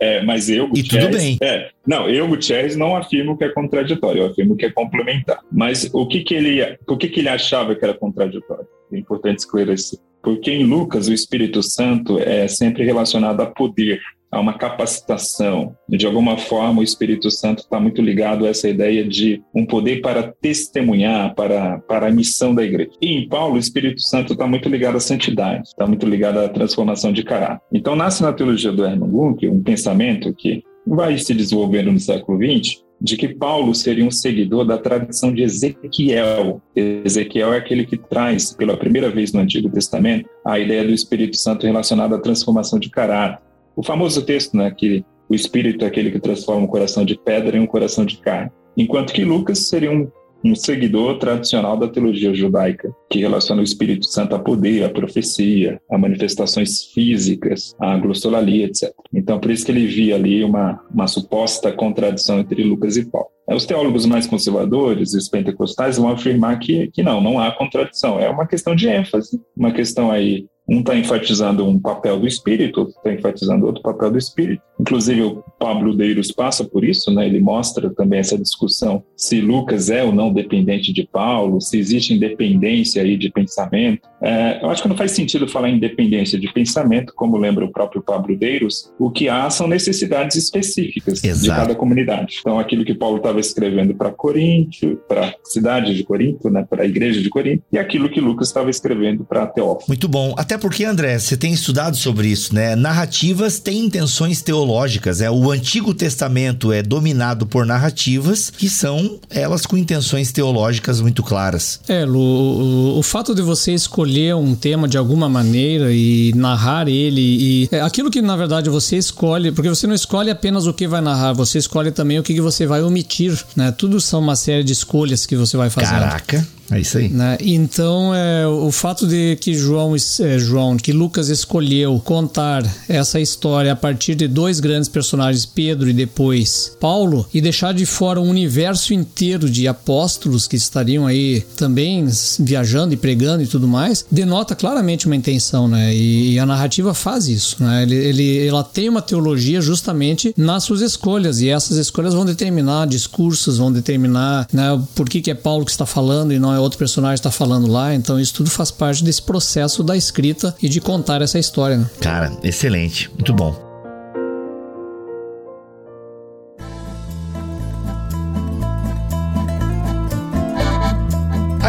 [0.00, 1.38] É, mas eu, Gutierrez, e tudo bem.
[1.40, 5.38] É, não, eu, Gutierrez, não afirmo que é contraditório, eu afirmo que é complementar.
[5.50, 8.66] Mas o que, que, ele, o que, que ele achava que era contraditório?
[8.92, 9.98] É importante esclarecer.
[10.22, 14.00] Porque em Lucas, o Espírito Santo é sempre relacionado a poder,
[14.32, 15.76] a uma capacitação.
[15.86, 20.00] De alguma forma, o Espírito Santo está muito ligado a essa ideia de um poder
[20.00, 22.90] para testemunhar, para, para a missão da igreja.
[23.00, 26.48] E em Paulo, o Espírito Santo está muito ligado à santidade, está muito ligado à
[26.48, 27.60] transformação de caráter.
[27.70, 32.38] Então, nasce na teologia do Hermann Gunk um pensamento que vai se desenvolvendo no século
[32.38, 36.62] XX, de que Paulo seria um seguidor da tradição de Ezequiel.
[36.74, 41.36] Ezequiel é aquele que traz, pela primeira vez no Antigo Testamento, a ideia do Espírito
[41.36, 43.51] Santo relacionada à transformação de caráter.
[43.76, 47.56] O famoso texto, né, que o Espírito é aquele que transforma um coração de pedra
[47.56, 48.50] em um coração de carne.
[48.76, 50.10] Enquanto que Lucas seria um,
[50.44, 55.80] um seguidor tradicional da teologia judaica, que relaciona o Espírito Santo a poder, a profecia,
[55.90, 58.92] a manifestações físicas, a glossolalia, etc.
[59.14, 63.28] Então, por isso que ele via ali uma, uma suposta contradição entre Lucas e Paulo.
[63.48, 68.18] Os teólogos mais conservadores, os pentecostais, vão afirmar que, que não, não há contradição.
[68.18, 72.80] É uma questão de ênfase, uma questão aí um está enfatizando um papel do espírito,
[72.80, 74.62] outro está enfatizando outro papel do espírito.
[74.80, 77.26] Inclusive, o Pablo Deiros passa por isso, né?
[77.26, 82.12] ele mostra também essa discussão se Lucas é ou não dependente de Paulo, se existe
[82.12, 84.08] independência aí de pensamento.
[84.20, 87.70] É, eu acho que não faz sentido falar em independência de pensamento, como lembra o
[87.70, 91.42] próprio Pablo Deiros, o que há são necessidades específicas Exato.
[91.42, 92.38] de cada comunidade.
[92.40, 96.66] Então, aquilo que Paulo estava escrevendo para Coríntio, para a cidade de Corinto, né?
[96.68, 99.86] para a igreja de Corinto, e aquilo que Lucas estava escrevendo para Teófilo.
[99.88, 100.34] Muito bom.
[100.36, 102.76] Até porque, André, você tem estudado sobre isso, né?
[102.76, 105.20] Narrativas têm intenções teológicas.
[105.20, 111.22] É, o Antigo Testamento é dominado por narrativas que são elas com intenções teológicas muito
[111.22, 111.80] claras.
[111.88, 116.88] É, Lu, o, o fato de você escolher um tema de alguma maneira e narrar
[116.88, 120.72] ele e é, aquilo que na verdade você escolhe, porque você não escolhe apenas o
[120.72, 123.72] que vai narrar, você escolhe também o que, que você vai omitir, né?
[123.72, 125.90] Tudo são uma série de escolhas que você vai fazer.
[125.90, 126.46] Caraca.
[126.70, 127.08] É isso aí.
[127.08, 127.36] Né?
[127.40, 133.72] Então, é, o fato de que João, é, João, que Lucas escolheu contar essa história
[133.72, 138.28] a partir de dois grandes personagens, Pedro e depois Paulo, e deixar de fora um
[138.28, 142.06] universo inteiro de apóstolos que estariam aí também
[142.38, 145.94] viajando e pregando e tudo mais, denota claramente uma intenção, né?
[145.94, 147.82] E, e a narrativa faz isso, né?
[147.82, 152.86] Ele, ele, ela tem uma teologia justamente nas suas escolhas, e essas escolhas vão determinar
[152.86, 156.60] discursos, vão determinar né, por que, que é Paulo que está falando e não é
[156.60, 157.94] outro personagem está falando lá.
[157.94, 161.78] Então isso tudo faz parte desse processo da escrita e de contar essa história.
[161.78, 161.86] Né?
[162.00, 163.71] Cara, excelente, muito bom.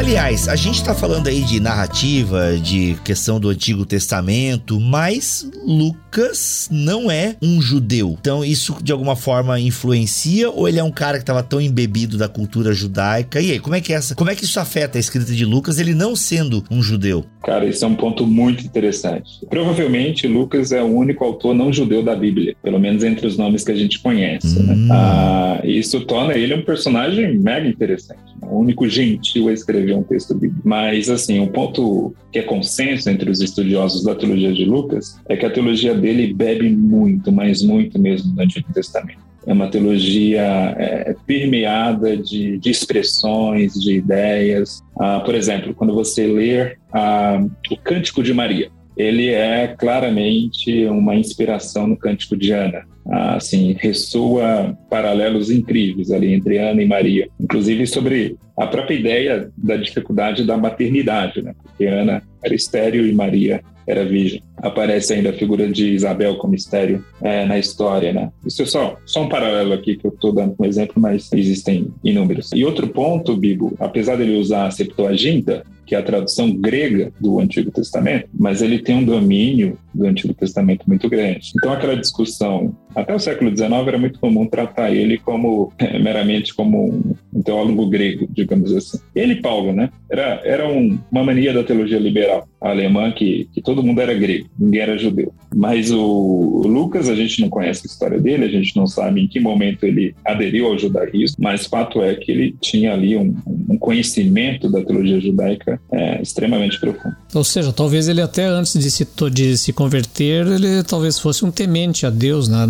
[0.04, 6.68] Aliás, a gente está falando aí de narrativa, de questão do Antigo Testamento, mas Lucas
[6.70, 8.18] não é um judeu.
[8.20, 12.18] Então isso de alguma forma influencia ou ele é um cara que estava tão embebido
[12.18, 13.40] da cultura judaica?
[13.40, 15.46] E aí, como é que é essa, como é que isso afeta a escrita de
[15.46, 17.26] Lucas, ele não sendo um judeu?
[17.42, 19.46] Cara, esse é um ponto muito interessante.
[19.50, 23.64] Provavelmente Lucas é o único autor não judeu da Bíblia, pelo menos entre os nomes
[23.64, 24.60] que a gente conhece.
[24.62, 24.74] Né?
[24.74, 24.88] Hum.
[24.88, 24.88] Né?
[24.92, 28.22] Ah, isso torna ele um personagem mega interessante.
[28.42, 28.48] Né?
[28.50, 30.62] O único gentil a escrever um texto bíblico.
[30.64, 35.36] Mas, assim, um ponto que é consenso entre os estudiosos da teologia de Lucas é
[35.36, 39.24] que a teologia dele bebe muito, mas muito mesmo do Antigo Testamento.
[39.46, 40.42] É uma teologia
[40.78, 44.82] é, permeada de, de, expressões, de ideias.
[44.98, 51.16] Ah, por exemplo, quando você ler ah, o Cântico de Maria, ele é claramente uma
[51.16, 52.86] inspiração no Cântico de Ana.
[53.14, 59.78] Assim, ressoa paralelos incríveis ali entre Ana e Maria, inclusive sobre a própria ideia da
[59.78, 61.54] dificuldade da maternidade, né?
[61.62, 64.42] Porque Ana era estéril e Maria era virgem.
[64.58, 68.32] Aparece ainda a figura de Isabel como estéreo é, na história, né?
[68.46, 71.94] Isso é só, só um paralelo aqui que eu estou dando como exemplo, mas existem
[72.04, 72.50] inúmeros.
[72.54, 77.40] E outro ponto, Bibo, apesar dele usar a Septuaginta, que é a tradução grega do
[77.40, 81.52] Antigo Testamento, mas ele tem um domínio do Antigo Testamento muito grande.
[81.56, 87.16] Então, aquela discussão, até o século XIX, era muito comum tratar ele como meramente como
[87.34, 88.98] um, teólogo grego, digamos assim.
[89.14, 89.90] Ele, Paulo, né?
[90.10, 94.48] Era, era um, uma mania da teologia liberal alemã que, que todo mundo era grego,
[94.58, 95.34] ninguém era judeu.
[95.54, 99.28] Mas o, Lucas, a gente não conhece a história dele, a gente não sabe em
[99.28, 103.36] que momento ele aderiu ao judaísmo, mas fato é que ele tinha ali um,
[103.70, 107.16] um conhecimento da teologia judaica é, extremamente profundo.
[107.34, 111.52] Ou seja, talvez ele até antes de se, de se converter, ele talvez fosse um
[111.52, 112.66] temente a Deus, né?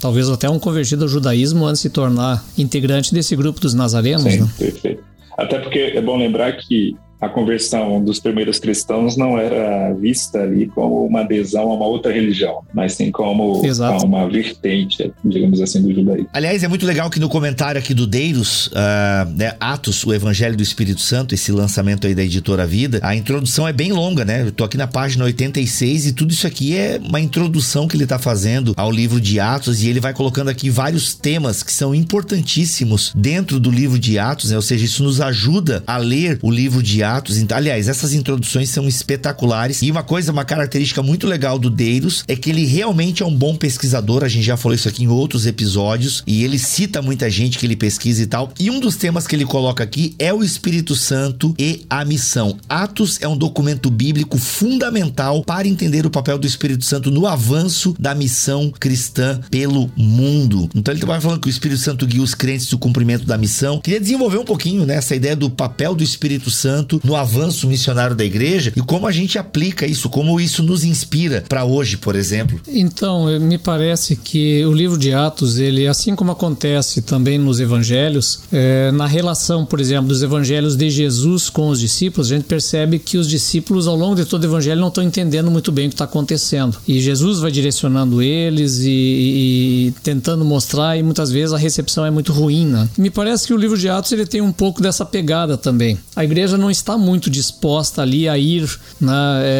[0.00, 4.32] Talvez até um convertido ao judaísmo antes de se tornar integrante desse grupo dos nazarenos.
[4.32, 4.50] Sim, né?
[4.58, 5.02] perfeito.
[5.36, 10.66] Até porque é bom lembrar que a conversão dos primeiros cristãos não era vista ali
[10.66, 13.60] como uma adesão a uma outra religião, mas sim como
[14.02, 16.28] uma vertente, digamos assim, do judaísmo.
[16.32, 20.56] Aliás, é muito legal que no comentário aqui do Deiros, uh, né, Atos, o Evangelho
[20.56, 24.42] do Espírito Santo, esse lançamento aí da editora Vida, a introdução é bem longa, né?
[24.42, 28.06] Eu tô aqui na página 86 e tudo isso aqui é uma introdução que ele
[28.06, 31.94] tá fazendo ao livro de Atos e ele vai colocando aqui vários temas que são
[31.94, 34.56] importantíssimos dentro do livro de Atos, né?
[34.56, 37.38] Ou seja, isso nos ajuda a ler o livro de Atos Atos.
[37.52, 39.82] Aliás, essas introduções são espetaculares.
[39.82, 43.34] E uma coisa, uma característica muito legal do Deiros é que ele realmente é um
[43.34, 44.24] bom pesquisador.
[44.24, 46.22] A gente já falou isso aqui em outros episódios.
[46.26, 48.52] E ele cita muita gente que ele pesquisa e tal.
[48.58, 52.56] E um dos temas que ele coloca aqui é o Espírito Santo e a missão.
[52.68, 57.94] Atos é um documento bíblico fundamental para entender o papel do Espírito Santo no avanço
[57.98, 60.68] da missão cristã pelo mundo.
[60.74, 63.80] Então ele vai falando que o Espírito Santo guia os crentes no cumprimento da missão.
[63.80, 68.16] Queria desenvolver um pouquinho né, essa ideia do papel do Espírito Santo no avanço missionário
[68.16, 72.14] da igreja e como a gente aplica isso, como isso nos inspira para hoje, por
[72.14, 72.60] exemplo.
[72.68, 78.40] Então, me parece que o livro de Atos, ele, assim como acontece também nos evangelhos,
[78.52, 82.98] é, na relação, por exemplo, dos evangelhos de Jesus com os discípulos, a gente percebe
[82.98, 85.88] que os discípulos, ao longo de todo o evangelho, não estão entendendo muito bem o
[85.88, 86.76] que está acontecendo.
[86.86, 92.10] E Jesus vai direcionando eles e, e, tentando mostrar, e muitas vezes a recepção é
[92.10, 92.66] muito ruim.
[92.66, 92.88] Né?
[92.96, 95.98] Me parece que o livro de Atos ele tem um pouco dessa pegada também.
[96.14, 98.68] A igreja não está está muito disposta ali a ir,
[99.00, 99.12] né,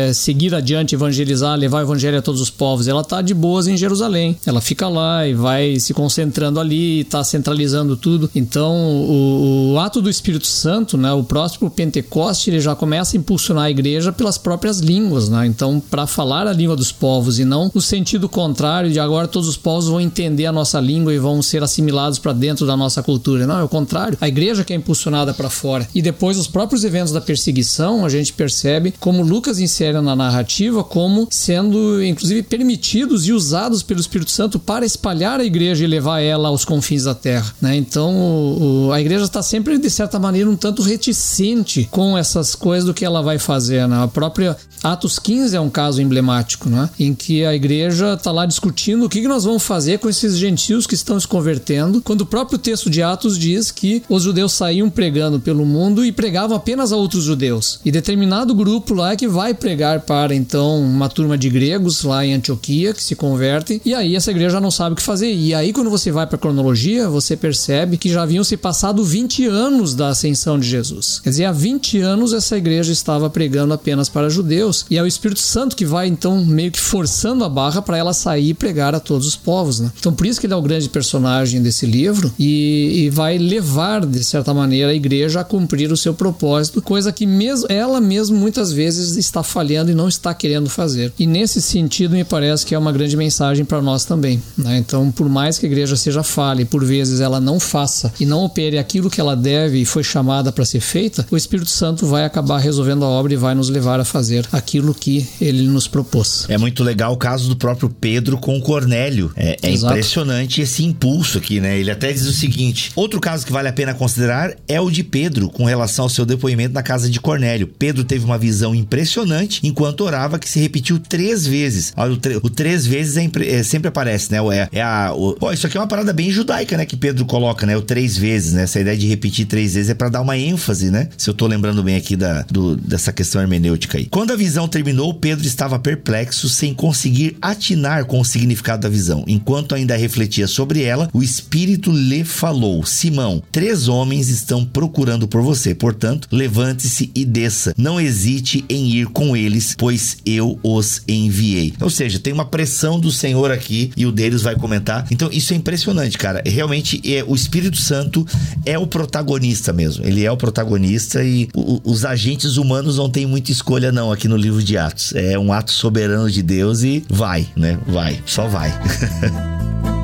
[0.09, 2.89] é, seguir adiante, evangelizar, levar o evangelho a todos os povos.
[2.89, 4.37] Ela está de boas em Jerusalém.
[4.45, 8.29] Ela fica lá e vai se concentrando ali, está centralizando tudo.
[8.35, 13.19] Então, o, o, ato do Espírito Santo, né, o próximo Pentecoste, ele já começa a
[13.19, 15.29] impulsionar a igreja pelas próprias línguas.
[15.29, 15.47] Né?
[15.47, 19.49] Então, para falar a língua dos povos e não o sentido contrário de agora todos
[19.49, 23.03] os povos vão entender a nossa língua e vão ser assimilados para dentro da nossa
[23.03, 23.47] cultura.
[23.47, 24.19] Não, é o contrário.
[24.21, 25.87] A igreja que é impulsionada para fora.
[25.95, 30.17] E depois os próprios eventos da da perseguição, a gente percebe como Lucas insere na
[30.17, 35.87] narrativa como sendo, inclusive, permitidos e usados pelo Espírito Santo para espalhar a igreja e
[35.87, 37.53] levar ela aos confins da terra.
[37.61, 37.77] Né?
[37.77, 42.87] Então, o, a igreja está sempre, de certa maneira, um tanto reticente com essas coisas
[42.87, 43.87] do que ela vai fazer.
[43.87, 44.03] Né?
[44.03, 46.89] A própria Atos 15 é um caso emblemático, né?
[46.99, 50.87] em que a igreja está lá discutindo o que, nós vamos fazer com esses gentios
[50.87, 54.91] que estão se convertendo, quando o próprio texto de Atos diz que os judeus saíam
[54.91, 57.81] pregando pelo mundo e pregavam apenas a outros judeus.
[57.85, 62.25] E determinado grupo lá é que vai pregar para então uma turma de gregos lá
[62.25, 65.33] em Antioquia que se convertem, e aí essa igreja não sabe o que fazer.
[65.33, 69.05] E aí quando você vai para a cronologia, você percebe que já haviam se passado
[69.05, 71.21] 20 anos da ascensão de Jesus.
[71.23, 75.07] Quer dizer, há 20 anos essa igreja estava pregando apenas para judeus, e é o
[75.07, 78.95] Espírito Santo que vai então meio que forçando a barra para ela sair e pregar
[78.95, 79.91] a todos os povos, né?
[79.99, 84.05] Então por isso que ele é o grande personagem desse livro e, e vai levar
[84.05, 88.37] de certa maneira a igreja a cumprir o seu propósito, coisa que mesmo ela mesmo
[88.37, 91.13] muitas vezes está falhando e não está querendo fazer.
[91.19, 94.43] E nesse sentido me parece que é uma grande mensagem para nós também.
[94.57, 94.79] Né?
[94.79, 98.27] Então, por mais que a igreja seja falha e por vezes ela não faça e
[98.27, 102.07] não opere aquilo que ela deve e foi chamada para ser feita, o Espírito Santo
[102.07, 105.89] vai acabar resolvendo a obra e vai nos levar a fazer aquilo que ele nos
[105.89, 106.47] propôs.
[106.49, 109.33] É muito legal o caso do próprio Pedro com Cornélio.
[109.37, 111.79] É, é impressionante esse impulso aqui, né?
[111.79, 115.03] Ele até diz o seguinte: outro caso que vale a pena considerar é o de
[115.03, 117.67] Pedro com relação ao seu depoimento na casa de Cornélio.
[117.67, 121.93] Pedro teve uma visão impressionante enquanto orava que se repetiu três vezes.
[121.97, 124.39] Olha, o, o três vezes é, é, sempre aparece, né?
[124.53, 126.85] É, é a, o, isso aqui é uma parada bem judaica, né?
[126.85, 127.77] Que Pedro coloca, né?
[127.77, 128.63] O três vezes, né?
[128.63, 131.09] Essa ideia de repetir três vezes é para dar uma ênfase, né?
[131.17, 134.07] Se eu tô lembrando bem aqui da, do, dessa questão hermenêutica aí.
[134.07, 138.89] Quando a visão visão terminou, Pedro estava perplexo, sem conseguir atinar com o significado da
[138.89, 139.23] visão.
[139.29, 145.41] Enquanto ainda refletia sobre ela, o Espírito lhe falou: Simão, três homens estão procurando por
[145.41, 147.73] você, portanto, levante-se e desça.
[147.79, 151.73] Não hesite em ir com eles, pois eu os enviei.
[151.81, 155.07] Ou seja, tem uma pressão do Senhor aqui e o deles vai comentar.
[155.13, 156.43] Então, isso é impressionante, cara.
[156.45, 158.27] Realmente, é, o Espírito Santo
[158.67, 160.05] é o protagonista mesmo.
[160.05, 164.27] Ele é o protagonista e o, os agentes humanos não têm muita escolha, não, aqui
[164.27, 165.13] no livro de Atos.
[165.15, 167.79] É um ato soberano de Deus e vai, né?
[167.87, 168.71] Vai, só vai.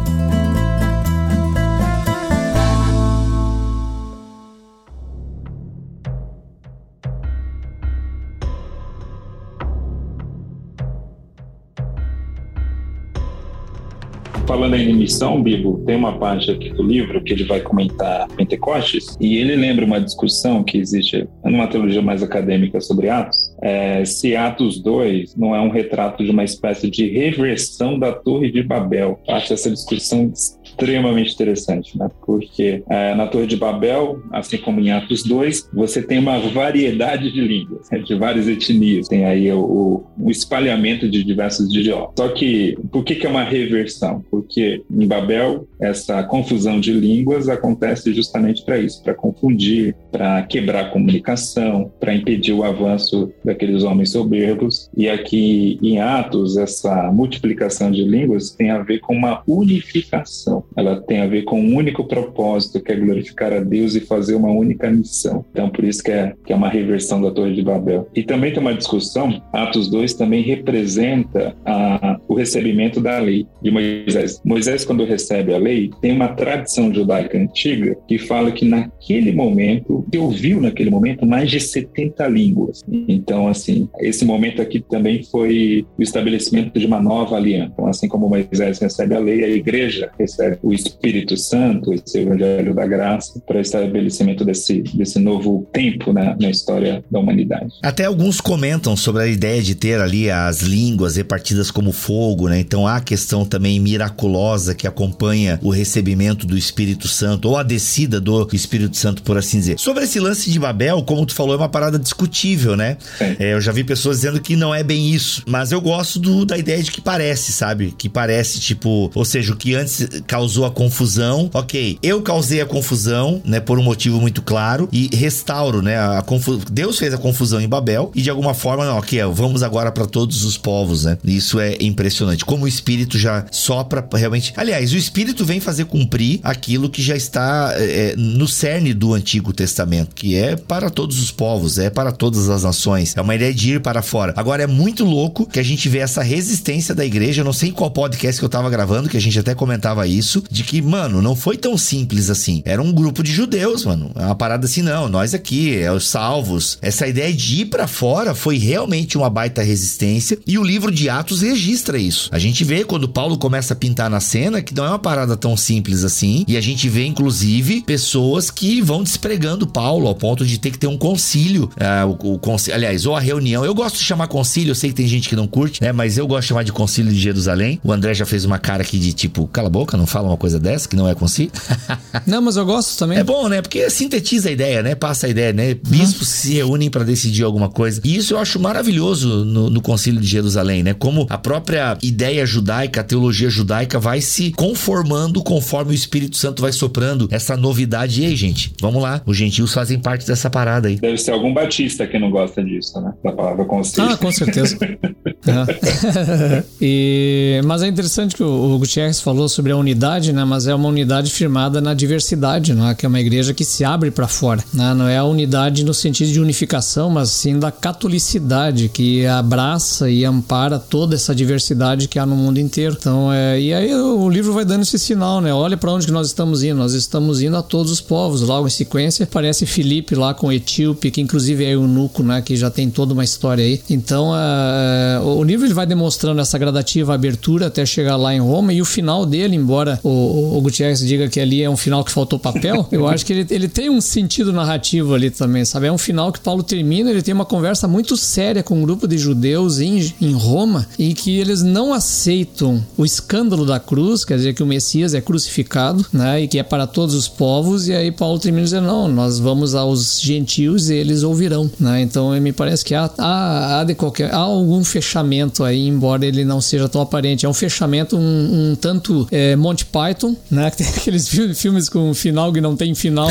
[14.46, 19.16] falando em missão, Bibo, tem uma página aqui do livro que ele vai comentar Pentecostes,
[19.20, 24.36] e ele lembra uma discussão que existe numa teologia mais acadêmica sobre Atos, é, se
[24.36, 29.18] Atos 2 não é um retrato de uma espécie de reversão da Torre de Babel.
[29.28, 30.32] Acho essa discussão
[30.76, 32.08] extremamente interessante, né?
[32.24, 37.32] porque é, na Torre de Babel, assim como em Atos 2, você tem uma variedade
[37.32, 37.98] de línguas, né?
[37.98, 42.10] de várias etnias, tem aí o, o espalhamento de diversos idiomas.
[42.16, 44.22] Só que, por que, que é uma reversão?
[44.30, 50.86] Porque em Babel, essa confusão de línguas acontece justamente para isso, para confundir, para quebrar
[50.86, 54.90] a comunicação, para impedir o avanço daqueles homens soberbos.
[54.96, 60.64] E aqui em Atos, essa multiplicação de línguas tem a ver com uma unificação.
[60.76, 64.34] Ela tem a ver com um único propósito, que é glorificar a Deus e fazer
[64.34, 65.44] uma única missão.
[65.50, 68.08] Então, por isso que é, que é uma reversão da Torre de Babel.
[68.14, 73.70] E também tem uma discussão, Atos 2 também representa a, o recebimento da lei de
[73.70, 74.40] Moisés.
[74.44, 80.06] Moisés, quando recebe a lei, tem uma tradição judaica antiga que fala que naquele momento,
[80.10, 82.82] que ouviu naquele momento mais de 70 línguas.
[83.08, 87.72] Então, assim, esse momento aqui também foi o estabelecimento de uma nova aliança.
[87.72, 92.74] Então, assim como Moisés recebe a lei, a igreja recebe o Espírito Santo, esse Evangelho
[92.74, 97.74] da Graça, para o estabelecimento desse, desse novo tempo né, na história da humanidade.
[97.82, 102.58] Até alguns comentam sobre a ideia de ter ali as línguas repartidas como fogo, né?
[102.58, 107.62] Então há a questão também miraculosa que acompanha o recebimento do Espírito Santo, ou a
[107.62, 109.78] descida do Espírito Santo, por assim dizer.
[109.78, 112.96] Sobre esse lance de Babel, como tu falou, é uma parada discutível, né?
[113.38, 116.44] É, eu já vi pessoas dizendo que não é bem isso, mas eu gosto do,
[116.44, 117.94] da ideia de que parece, sabe?
[117.96, 122.66] Que parece, tipo, ou seja, o que antes causou a confusão, ok, eu causei a
[122.66, 127.18] confusão, né, por um motivo muito claro e restauro, né, a confu Deus fez a
[127.18, 131.04] confusão em Babel e de alguma forma, não, ok, vamos agora para todos os povos,
[131.04, 131.18] né?
[131.24, 132.44] Isso é impressionante.
[132.44, 134.52] Como o Espírito já sopra realmente.
[134.56, 139.52] Aliás, o Espírito vem fazer cumprir aquilo que já está é, no cerne do Antigo
[139.52, 143.16] Testamento, que é para todos os povos, é para todas as nações.
[143.16, 144.34] É uma ideia de ir para fora.
[144.36, 147.40] Agora é muito louco que a gente vê essa resistência da igreja.
[147.40, 150.35] Eu não sei qual podcast que eu tava gravando, que a gente até comentava isso,
[150.50, 152.62] de que, mano, não foi tão simples assim.
[152.64, 154.10] Era um grupo de judeus, mano.
[154.14, 156.78] É uma parada assim, não, nós aqui, é os salvos.
[156.80, 161.08] Essa ideia de ir para fora foi realmente uma baita resistência e o livro de
[161.08, 162.28] Atos registra isso.
[162.32, 165.36] A gente vê quando Paulo começa a pintar na cena que não é uma parada
[165.36, 170.44] tão simples assim, e a gente vê inclusive pessoas que vão despregando Paulo ao ponto
[170.44, 172.40] de ter que ter um concílio, uh, o, o
[172.72, 173.64] aliás, ou a reunião.
[173.64, 176.18] Eu gosto de chamar concílio, eu sei que tem gente que não curte, né, mas
[176.18, 177.80] eu gosto de chamar de concílio de Jerusalém.
[177.82, 180.36] O André já fez uma cara aqui de tipo, cala a boca, não fala uma
[180.36, 181.52] coisa dessa que não é concílio.
[182.26, 183.18] não, mas eu gosto também.
[183.18, 183.62] É bom, né?
[183.62, 184.94] Porque sintetiza a ideia, né?
[184.94, 185.74] Passa a ideia, né?
[185.74, 186.34] Bispos uhum.
[186.34, 188.00] se reúnem para decidir alguma coisa.
[188.04, 190.94] E isso eu acho maravilhoso no, no concílio de Jerusalém, né?
[190.94, 196.62] Como a própria ideia judaica, a teologia judaica vai se conformando conforme o Espírito Santo
[196.62, 198.22] vai soprando essa novidade.
[198.22, 199.22] E aí, gente, vamos lá.
[199.26, 200.96] Os gentios fazem parte dessa parada aí.
[200.96, 203.12] Deve ser algum batista que não gosta disso, né?
[203.22, 204.10] Da palavra concílio.
[204.10, 204.76] Ah, com certeza.
[206.80, 210.44] e, mas é interessante que o, o Gutierrez falou sobre a unidade, né?
[210.44, 212.94] Mas é uma unidade firmada na diversidade, né?
[212.94, 214.62] Que é uma igreja que se abre para fora.
[214.74, 214.92] Né?
[214.94, 220.24] Não é a unidade no sentido de unificação, mas sim da catolicidade que abraça e
[220.24, 222.96] ampara toda essa diversidade que há no mundo inteiro.
[222.98, 225.52] Então, é, e aí o livro vai dando esse sinal, né?
[225.52, 226.76] Olha para onde que nós estamos indo.
[226.76, 228.42] Nós estamos indo a todos os povos.
[228.42, 232.42] Logo em sequência, parece Felipe lá com Etíope, que inclusive é eunuco, né?
[232.42, 233.80] Que já tem toda uma história aí.
[233.88, 238.40] Então, é, o o livro ele vai demonstrando essa gradativa abertura até chegar lá em
[238.40, 242.04] Roma e o final dele, embora o, o Gutierrez diga que ali é um final
[242.04, 245.86] que faltou papel, eu acho que ele, ele tem um sentido narrativo ali também, sabe?
[245.86, 249.06] É um final que Paulo termina, ele tem uma conversa muito séria com um grupo
[249.08, 254.36] de judeus em, em Roma e que eles não aceitam o escândalo da cruz, quer
[254.36, 256.42] dizer que o Messias é crucificado, né?
[256.42, 259.74] E que é para todos os povos, e aí Paulo termina dizendo: não, nós vamos
[259.74, 262.00] aos gentios e eles ouvirão, né?
[262.02, 266.44] Então me parece que há, há, há de qualquer, há algum fechamento aí, embora ele
[266.44, 267.46] não seja tão aparente.
[267.46, 270.70] É um fechamento um, um tanto é, Monty Python, né?
[270.70, 273.28] Tem aqueles filmes com final que não tem final,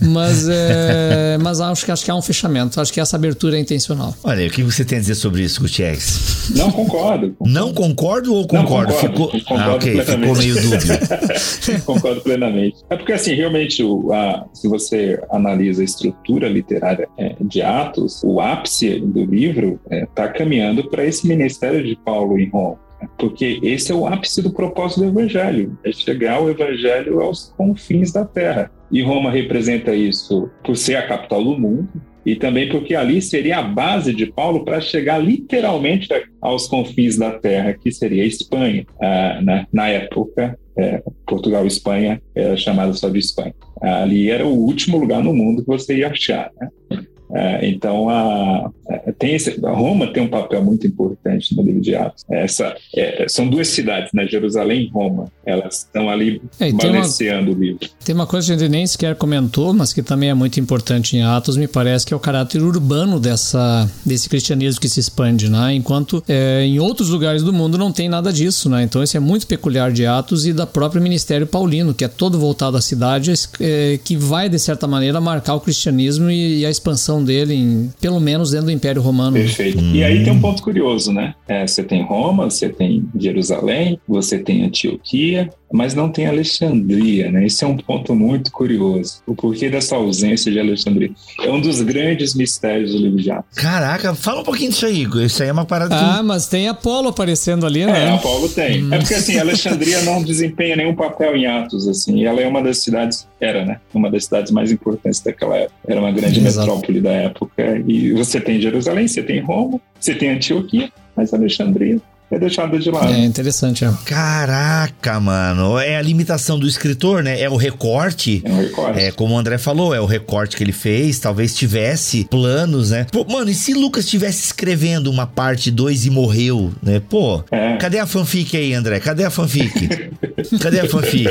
[0.00, 2.80] mas, é, mas acho, que, acho que há um fechamento.
[2.80, 4.14] Acho que essa abertura é intencional.
[4.22, 6.50] Olha, o que você tem a dizer sobre isso, Gutierrez?
[6.54, 7.30] Não concordo.
[7.30, 7.52] concordo.
[7.52, 8.92] Não concordo ou concordo?
[8.92, 11.82] Não, concordo ficou, ah, ok, ficou meio dúbio.
[11.84, 12.76] concordo plenamente.
[12.90, 18.22] É porque, assim, realmente, o, a, se você analisa a estrutura literária é, de Atos,
[18.24, 22.85] o ápice do livro está é, tá caminhando para esse ministério de Paulo em Roma
[23.18, 28.12] porque esse é o ápice do propósito do evangelho, é chegar o evangelho aos confins
[28.12, 28.70] da terra.
[28.90, 31.88] E Roma representa isso por ser a capital do mundo,
[32.24, 36.08] e também porque ali seria a base de Paulo para chegar literalmente
[36.40, 38.84] aos confins da terra, que seria a Espanha.
[39.00, 39.66] Ah, né?
[39.72, 43.54] Na época, é, Portugal e Espanha era chamada só de Espanha.
[43.80, 46.50] Ali era o último lugar no mundo que você ia achar.
[46.60, 47.06] Né?
[47.32, 51.80] É, então, a, a, tem esse, a Roma tem um papel muito importante no livro
[51.80, 52.24] de Atos.
[52.30, 55.26] Essa, é, são duas cidades, né, Jerusalém e Roma.
[55.44, 57.88] Elas estão ali é, balanceando o livro.
[58.04, 61.16] Tem uma coisa que a gente nem sequer comentou, mas que também é muito importante
[61.16, 65.50] em Atos, me parece, que é o caráter urbano dessa, desse cristianismo que se expande,
[65.50, 65.74] né?
[65.74, 68.68] enquanto é, em outros lugares do mundo não tem nada disso.
[68.68, 68.82] Né?
[68.82, 72.38] Então, isso é muito peculiar de Atos e da própria Ministério Paulino, que é todo
[72.38, 76.70] voltado à cidade, é, que vai, de certa maneira, marcar o cristianismo e, e a
[76.70, 79.36] expansão dele, em, pelo menos dentro do Império Romano.
[79.36, 79.78] Perfeito.
[79.78, 79.94] Hum.
[79.94, 81.34] E aí tem um ponto curioso, né?
[81.48, 87.46] É, você tem Roma, você tem Jerusalém, você tem Antioquia, mas não tem Alexandria, né?
[87.46, 89.22] Isso é um ponto muito curioso.
[89.26, 91.10] O porquê dessa ausência de Alexandria.
[91.42, 93.58] É um dos grandes mistérios do livro de Atos.
[93.58, 95.06] Caraca, fala um pouquinho disso aí.
[95.24, 96.22] Isso aí é uma parada Ah, que...
[96.22, 98.04] mas tem Apolo aparecendo ali, né?
[98.04, 98.84] É, Apolo tem.
[98.84, 98.94] Hum.
[98.94, 102.18] É porque, assim, Alexandria não desempenha nenhum papel em Atos, assim.
[102.18, 103.80] E ela é uma das cidades, era, né?
[103.92, 105.74] Uma das cidades mais importantes daquela época.
[105.86, 106.66] Era uma grande Exato.
[106.66, 107.82] metrópole da época.
[107.86, 112.90] E você tem Jerusalém, você tem Roma, você tem Antioquia, mas Alexandria é deixada de
[112.90, 113.12] lado.
[113.12, 113.92] É interessante, é.
[114.04, 115.78] Caraca, mano.
[115.78, 117.40] É a limitação do escritor, né?
[117.40, 118.42] É o recorte.
[118.44, 119.00] É o recorte.
[119.00, 121.20] É como o André falou, é o recorte que ele fez.
[121.20, 123.06] Talvez tivesse planos, né?
[123.12, 127.00] Pô, mano, e se Lucas estivesse escrevendo uma parte 2 e morreu, né?
[127.08, 127.76] Pô, é.
[127.76, 128.98] cadê a fanfic aí, André?
[128.98, 130.10] Cadê a fanfic?
[130.60, 131.30] cadê a fanfic?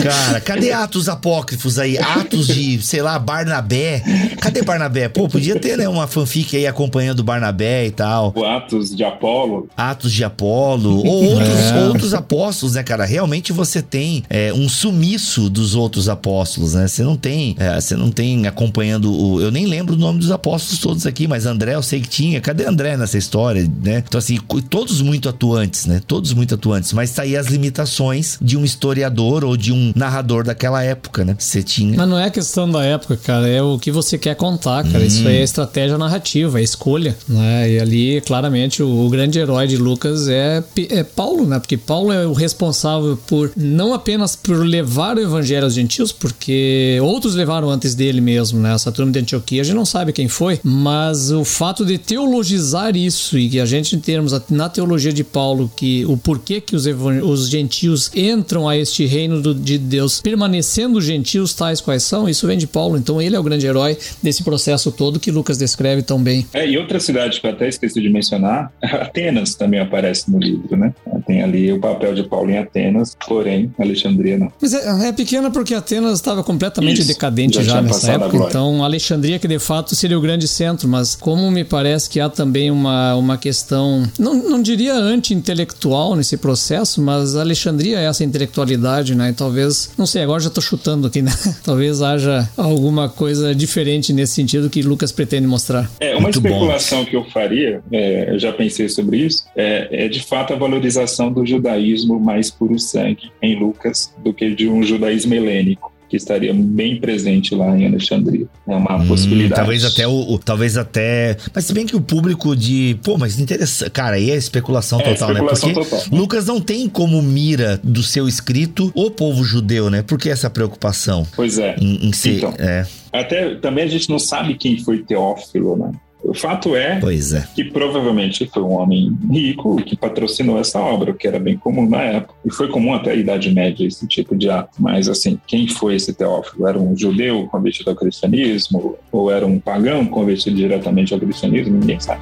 [0.00, 1.98] Cara, cadê Atos Apócrifos aí?
[1.98, 4.02] Atos de, sei lá, Barnabé.
[4.40, 5.08] Cadê Barnabé?
[5.08, 8.32] Pô, podia ter, né, uma fanfic aí acompanhando Barnabé e tal.
[8.36, 9.68] O Atos de Apolo.
[9.90, 11.88] Atos de Apolo, ou outros, é.
[11.88, 13.04] outros apóstolos, né, cara?
[13.04, 16.86] Realmente você tem é, um sumiço dos outros apóstolos, né?
[16.86, 19.40] Você não tem, é, você não tem acompanhando o.
[19.40, 22.40] Eu nem lembro o nome dos apóstolos todos aqui, mas André eu sei que tinha.
[22.40, 24.02] Cadê André nessa história, né?
[24.06, 26.00] Então, assim, todos muito atuantes, né?
[26.06, 30.44] Todos muito atuantes, mas tá aí as limitações de um historiador ou de um narrador
[30.44, 31.36] daquela época, né?
[31.38, 31.96] Você tinha.
[31.96, 35.02] Mas não é questão da época, cara, é o que você quer contar, cara.
[35.02, 35.06] Hum.
[35.06, 37.70] Isso aí é estratégia narrativa, é escolha, né?
[37.70, 41.58] E ali, claramente, o, o grande herói de Lucas é, é Paulo, né?
[41.58, 46.98] Porque Paulo é o responsável por não apenas por levar o evangelho aos gentios, porque
[47.02, 48.74] outros levaram antes dele mesmo, né?
[48.74, 52.96] Essa turma de Antioquia, a gente não sabe quem foi, mas o fato de teologizar
[52.96, 56.86] isso e que a gente termos na teologia de Paulo que o porquê que os,
[56.86, 62.46] os gentios entram a este reino do, de Deus permanecendo gentios tais quais são, isso
[62.46, 62.96] vem de Paulo.
[62.96, 66.46] Então ele é o grande herói desse processo todo que Lucas descreve tão bem.
[66.52, 70.76] É, e outra cidade que eu até esqueci de mencionar, Atenas também aparece no livro,
[70.76, 70.94] né?
[71.26, 74.52] Tem ali o papel de Paulo em Atenas, porém, Alexandria não.
[74.60, 78.82] Mas é, é pequena porque Atenas estava completamente Isso, decadente já, já nessa época, então
[78.82, 82.70] Alexandria que de fato seria o grande centro, mas como me parece que há também
[82.70, 89.30] uma, uma questão, não, não diria anti-intelectual nesse processo, mas Alexandria é essa intelectualidade, né?
[89.30, 91.32] E talvez, não sei, agora já estou chutando aqui, né?
[91.64, 95.90] talvez haja alguma coisa diferente nesse sentido que Lucas pretende mostrar.
[96.00, 97.10] É, uma Muito especulação bom.
[97.10, 101.32] que eu faria, é, eu já pensei sobre isso, é, é de fato a valorização
[101.32, 106.54] do judaísmo mais puro sangue em Lucas do que de um judaísmo helênico que estaria
[106.54, 108.46] bem presente lá em Alexandria.
[108.66, 109.60] É uma hum, possibilidade.
[109.60, 113.38] Talvez até o, o, talvez até, mas se bem que o público de, pô, mas
[113.38, 115.34] interessante, cara, aí é especulação é, total, né?
[115.34, 115.74] especulação né?
[115.74, 116.18] Porque total.
[116.18, 120.00] Lucas não tem como mira do seu escrito o povo judeu, né?
[120.00, 121.26] Por que essa preocupação?
[121.36, 121.76] Pois é.
[121.78, 122.86] Em, em ser, então, é.
[123.12, 125.92] Até também a gente não sabe quem foi Teófilo, né?
[126.22, 131.26] O fato é, é que provavelmente foi um homem rico que patrocinou essa obra, que
[131.26, 132.34] era bem comum na época.
[132.44, 134.70] E foi comum até a Idade Média esse tipo de ato.
[134.78, 136.66] Mas, assim, quem foi esse Teófilo?
[136.66, 138.96] Era um judeu convertido ao cristianismo?
[139.12, 141.78] Ou era um pagão convertido diretamente ao cristianismo?
[141.78, 142.20] Ninguém sabe.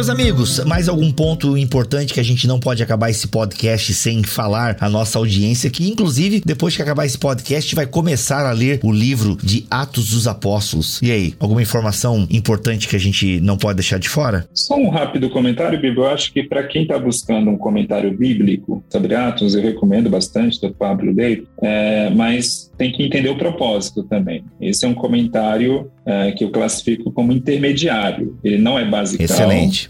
[0.00, 4.22] Meus amigos, mais algum ponto importante que a gente não pode acabar esse podcast sem
[4.22, 8.80] falar à nossa audiência, que inclusive depois que acabar esse podcast vai começar a ler
[8.82, 11.02] o livro de Atos dos Apóstolos.
[11.02, 14.48] E aí, alguma informação importante que a gente não pode deixar de fora?
[14.54, 16.04] Só um rápido comentário, Bíblia.
[16.04, 20.58] Eu acho que para quem está buscando um comentário bíblico sobre Atos, eu recomendo bastante
[20.62, 24.42] do Pablo Dei, é, mas tem que entender o propósito também.
[24.58, 28.38] Esse é um comentário é, que eu classifico como intermediário.
[28.42, 29.22] Ele não é básico.
[29.22, 29.89] Excelente.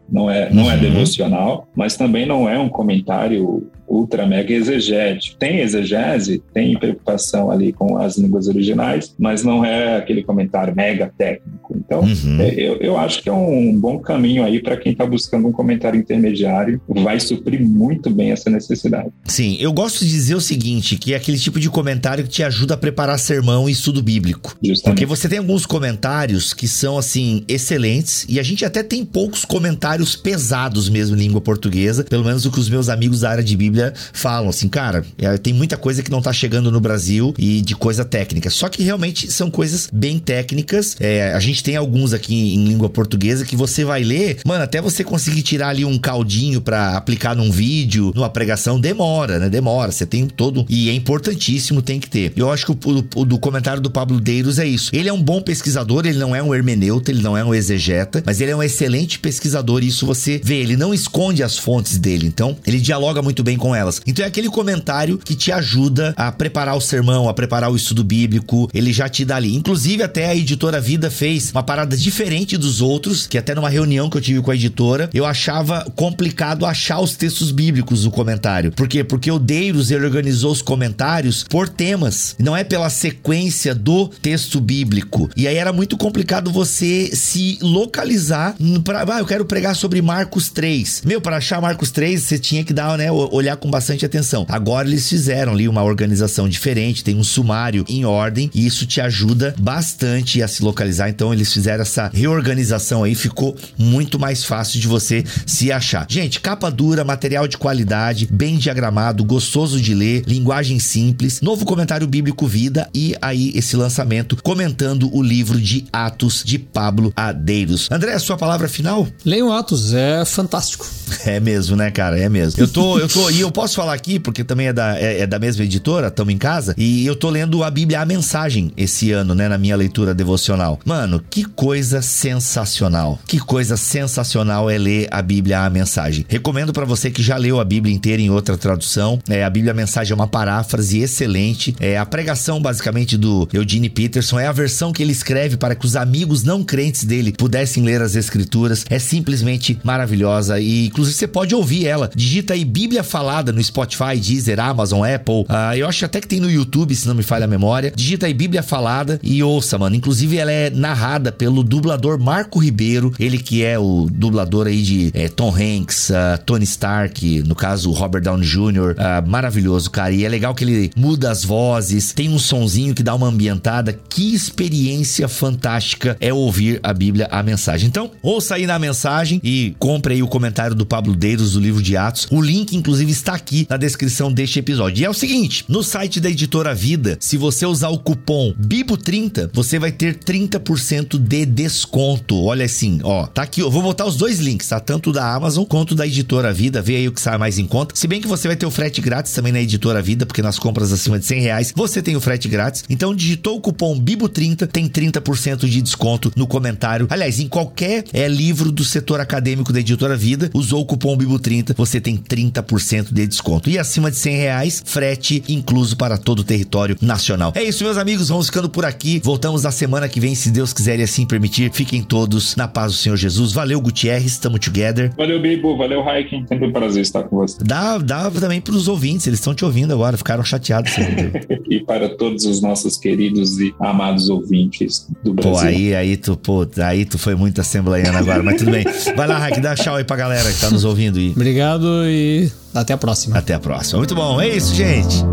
[0.11, 0.71] Não é, não é uhum.
[0.71, 5.37] é devocional, mas também não é um comentário ultra mega exegético.
[5.37, 11.11] Tem exegese, tem preocupação ali com as línguas originais, mas não é aquele comentário mega
[11.17, 11.75] técnico.
[11.75, 12.41] Então, uhum.
[12.41, 15.51] É, eu, eu acho que é um bom caminho aí para quem está buscando um
[15.51, 19.09] comentário intermediário, vai suprir muito bem essa necessidade.
[19.25, 22.43] Sim, eu gosto de dizer o seguinte, que é aquele tipo de comentário que te
[22.43, 24.55] ajuda a preparar sermão e estudo bíblico.
[24.63, 24.95] Justamente.
[24.95, 29.43] Porque você tem alguns comentários que são, assim, excelentes, e a gente até tem poucos
[29.43, 33.43] comentários pesados mesmo em língua portuguesa, pelo menos o que os meus amigos da área
[33.43, 37.33] de Bíblia falam assim, cara, é, tem muita coisa que não tá chegando no Brasil
[37.37, 38.49] e de coisa técnica.
[38.49, 40.95] Só que realmente são coisas bem técnicas.
[40.99, 44.81] É, a gente tem alguns aqui em língua portuguesa que você vai ler, mano, até
[44.81, 49.49] você conseguir tirar ali um caldinho para aplicar num vídeo, numa pregação, demora, né?
[49.49, 49.91] Demora.
[49.91, 50.65] Você tem todo.
[50.69, 52.33] E é importantíssimo, tem que ter.
[52.35, 54.89] Eu acho que o, o, o do comentário do Pablo Deiros é isso.
[54.93, 58.23] Ele é um bom pesquisador, ele não é um hermeneuta, ele não é um exegeta,
[58.25, 60.55] mas ele é um excelente pesquisador e isso você vê.
[60.55, 62.25] Ele não esconde as fontes dele.
[62.25, 64.01] Então, ele dialoga muito bem com elas.
[64.05, 68.03] Então é aquele comentário que te ajuda a preparar o sermão, a preparar o estudo
[68.03, 69.55] bíblico, ele já te dá ali.
[69.55, 74.09] Inclusive, até a editora Vida fez uma parada diferente dos outros, que até numa reunião
[74.09, 78.71] que eu tive com a editora, eu achava complicado achar os textos bíblicos no comentário.
[78.71, 79.03] Por quê?
[79.03, 84.59] Porque o Deiros ele organizou os comentários por temas, não é pela sequência do texto
[84.59, 85.29] bíblico.
[85.35, 90.47] E aí era muito complicado você se localizar para, ah, eu quero pregar sobre Marcos
[90.49, 91.01] 3.
[91.05, 94.45] Meu, para achar Marcos 3, você tinha que dar, né, olhar com bastante atenção.
[94.47, 99.01] Agora eles fizeram ali uma organização diferente, tem um sumário em ordem e isso te
[99.01, 101.09] ajuda bastante a se localizar.
[101.09, 106.05] Então eles fizeram essa reorganização aí, ficou muito mais fácil de você se achar.
[106.07, 112.05] Gente, capa dura, material de qualidade, bem diagramado, gostoso de ler, linguagem simples, novo comentário
[112.05, 117.89] bíblico vida e aí esse lançamento comentando o livro de Atos de Pablo Adeiros.
[117.89, 119.07] André, sua palavra final?
[119.25, 120.85] Leiam Atos, é fantástico.
[121.25, 122.17] É mesmo, né, cara?
[122.17, 122.61] É mesmo.
[122.61, 125.19] Eu tô, eu tô, e eu eu posso falar aqui, porque também é da, é,
[125.19, 128.71] é da mesma editora, estamos em casa, e eu tô lendo a Bíblia A Mensagem
[128.77, 130.79] esse ano, né, na minha leitura devocional.
[130.85, 133.19] Mano, que coisa sensacional.
[133.27, 136.25] Que coisa sensacional é ler a Bíblia A Mensagem.
[136.29, 139.19] Recomendo para você que já leu a Bíblia inteira em outra tradução.
[139.27, 141.75] É, a Bíblia A Mensagem é uma paráfrase excelente.
[141.77, 144.39] É a pregação, basicamente, do Eugene Peterson.
[144.39, 148.01] É a versão que ele escreve para que os amigos não crentes dele pudessem ler
[148.01, 148.85] as escrituras.
[148.89, 149.50] É simplesmente
[149.83, 150.59] maravilhosa.
[150.59, 152.09] E, inclusive, você pode ouvir ela.
[152.15, 155.41] Digita aí Bíblia Falada no Spotify, Deezer, Amazon, Apple.
[155.41, 157.91] Uh, eu acho até que tem no YouTube, se não me falha a memória.
[157.95, 159.95] Digita aí Bíblia Falada e ouça, mano.
[159.95, 165.11] Inclusive, ela é narrada pelo dublador Marco Ribeiro, ele que é o dublador aí de
[165.13, 168.91] é, Tom Hanks, uh, Tony Stark, no caso, Robert Downey Jr.
[168.91, 170.13] Uh, ah, maravilhoso, cara.
[170.13, 173.97] E é legal que ele muda as vozes, tem um sonzinho que dá uma ambientada.
[174.09, 177.87] Que experiência fantástica é ouvir a Bíblia, a mensagem.
[177.87, 181.81] Então, ouça aí na mensagem e compre aí o comentário do Pablo Deiros do livro
[181.81, 182.27] de Atos.
[182.31, 185.01] O link, inclusive, está aqui na descrição deste episódio.
[185.01, 189.49] E é o seguinte, no site da Editora Vida, se você usar o cupom BIBO30,
[189.53, 192.41] você vai ter 30% de desconto.
[192.43, 194.79] Olha assim, ó, tá aqui, eu vou botar os dois links, tá?
[194.79, 197.95] Tanto da Amazon quanto da Editora Vida, vê aí o que sai mais em conta.
[197.95, 200.59] Se bem que você vai ter o frete grátis também na Editora Vida, porque nas
[200.59, 202.83] compras acima de 100 reais você tem o frete grátis.
[202.89, 207.07] Então digitou o cupom BIBO30, tem 30% de desconto no comentário.
[207.09, 211.73] Aliás, em qualquer é, livro do setor acadêmico da Editora Vida, usou o cupom BIBO30,
[211.75, 213.69] você tem 30% de de desconto.
[213.69, 217.53] E acima de 100 reais, frete incluso para todo o território nacional.
[217.55, 218.29] É isso, meus amigos.
[218.29, 219.21] Vamos ficando por aqui.
[219.23, 222.91] Voltamos na semana que vem, se Deus quiser e assim permitir, fiquem todos na paz
[222.91, 223.51] do Senhor Jesus.
[223.51, 225.11] Valeu, Gutierrez, tamo together.
[225.15, 225.77] Valeu, Bibo.
[225.77, 226.45] Valeu, Hiking.
[226.47, 227.57] Sempre um prazer estar com você.
[227.63, 230.91] Dá, dá também pros ouvintes, eles estão te ouvindo agora, ficaram chateados.
[231.69, 235.51] e para todos os nossos queridos e amados ouvintes do Brasil.
[235.51, 238.83] Pô, aí, aí tu, pô, aí tu foi muito assembleiano agora, mas tudo bem.
[239.21, 241.19] Vai lá, Raik, dá tchau aí pra galera que tá nos ouvindo.
[241.19, 241.29] E...
[241.29, 243.37] Obrigado e até a próxima.
[243.37, 243.99] Até a próxima.
[243.99, 245.23] Muito bom, é isso, gente.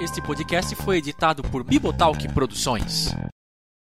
[0.00, 3.14] Este podcast foi editado por Bibotalk Produções.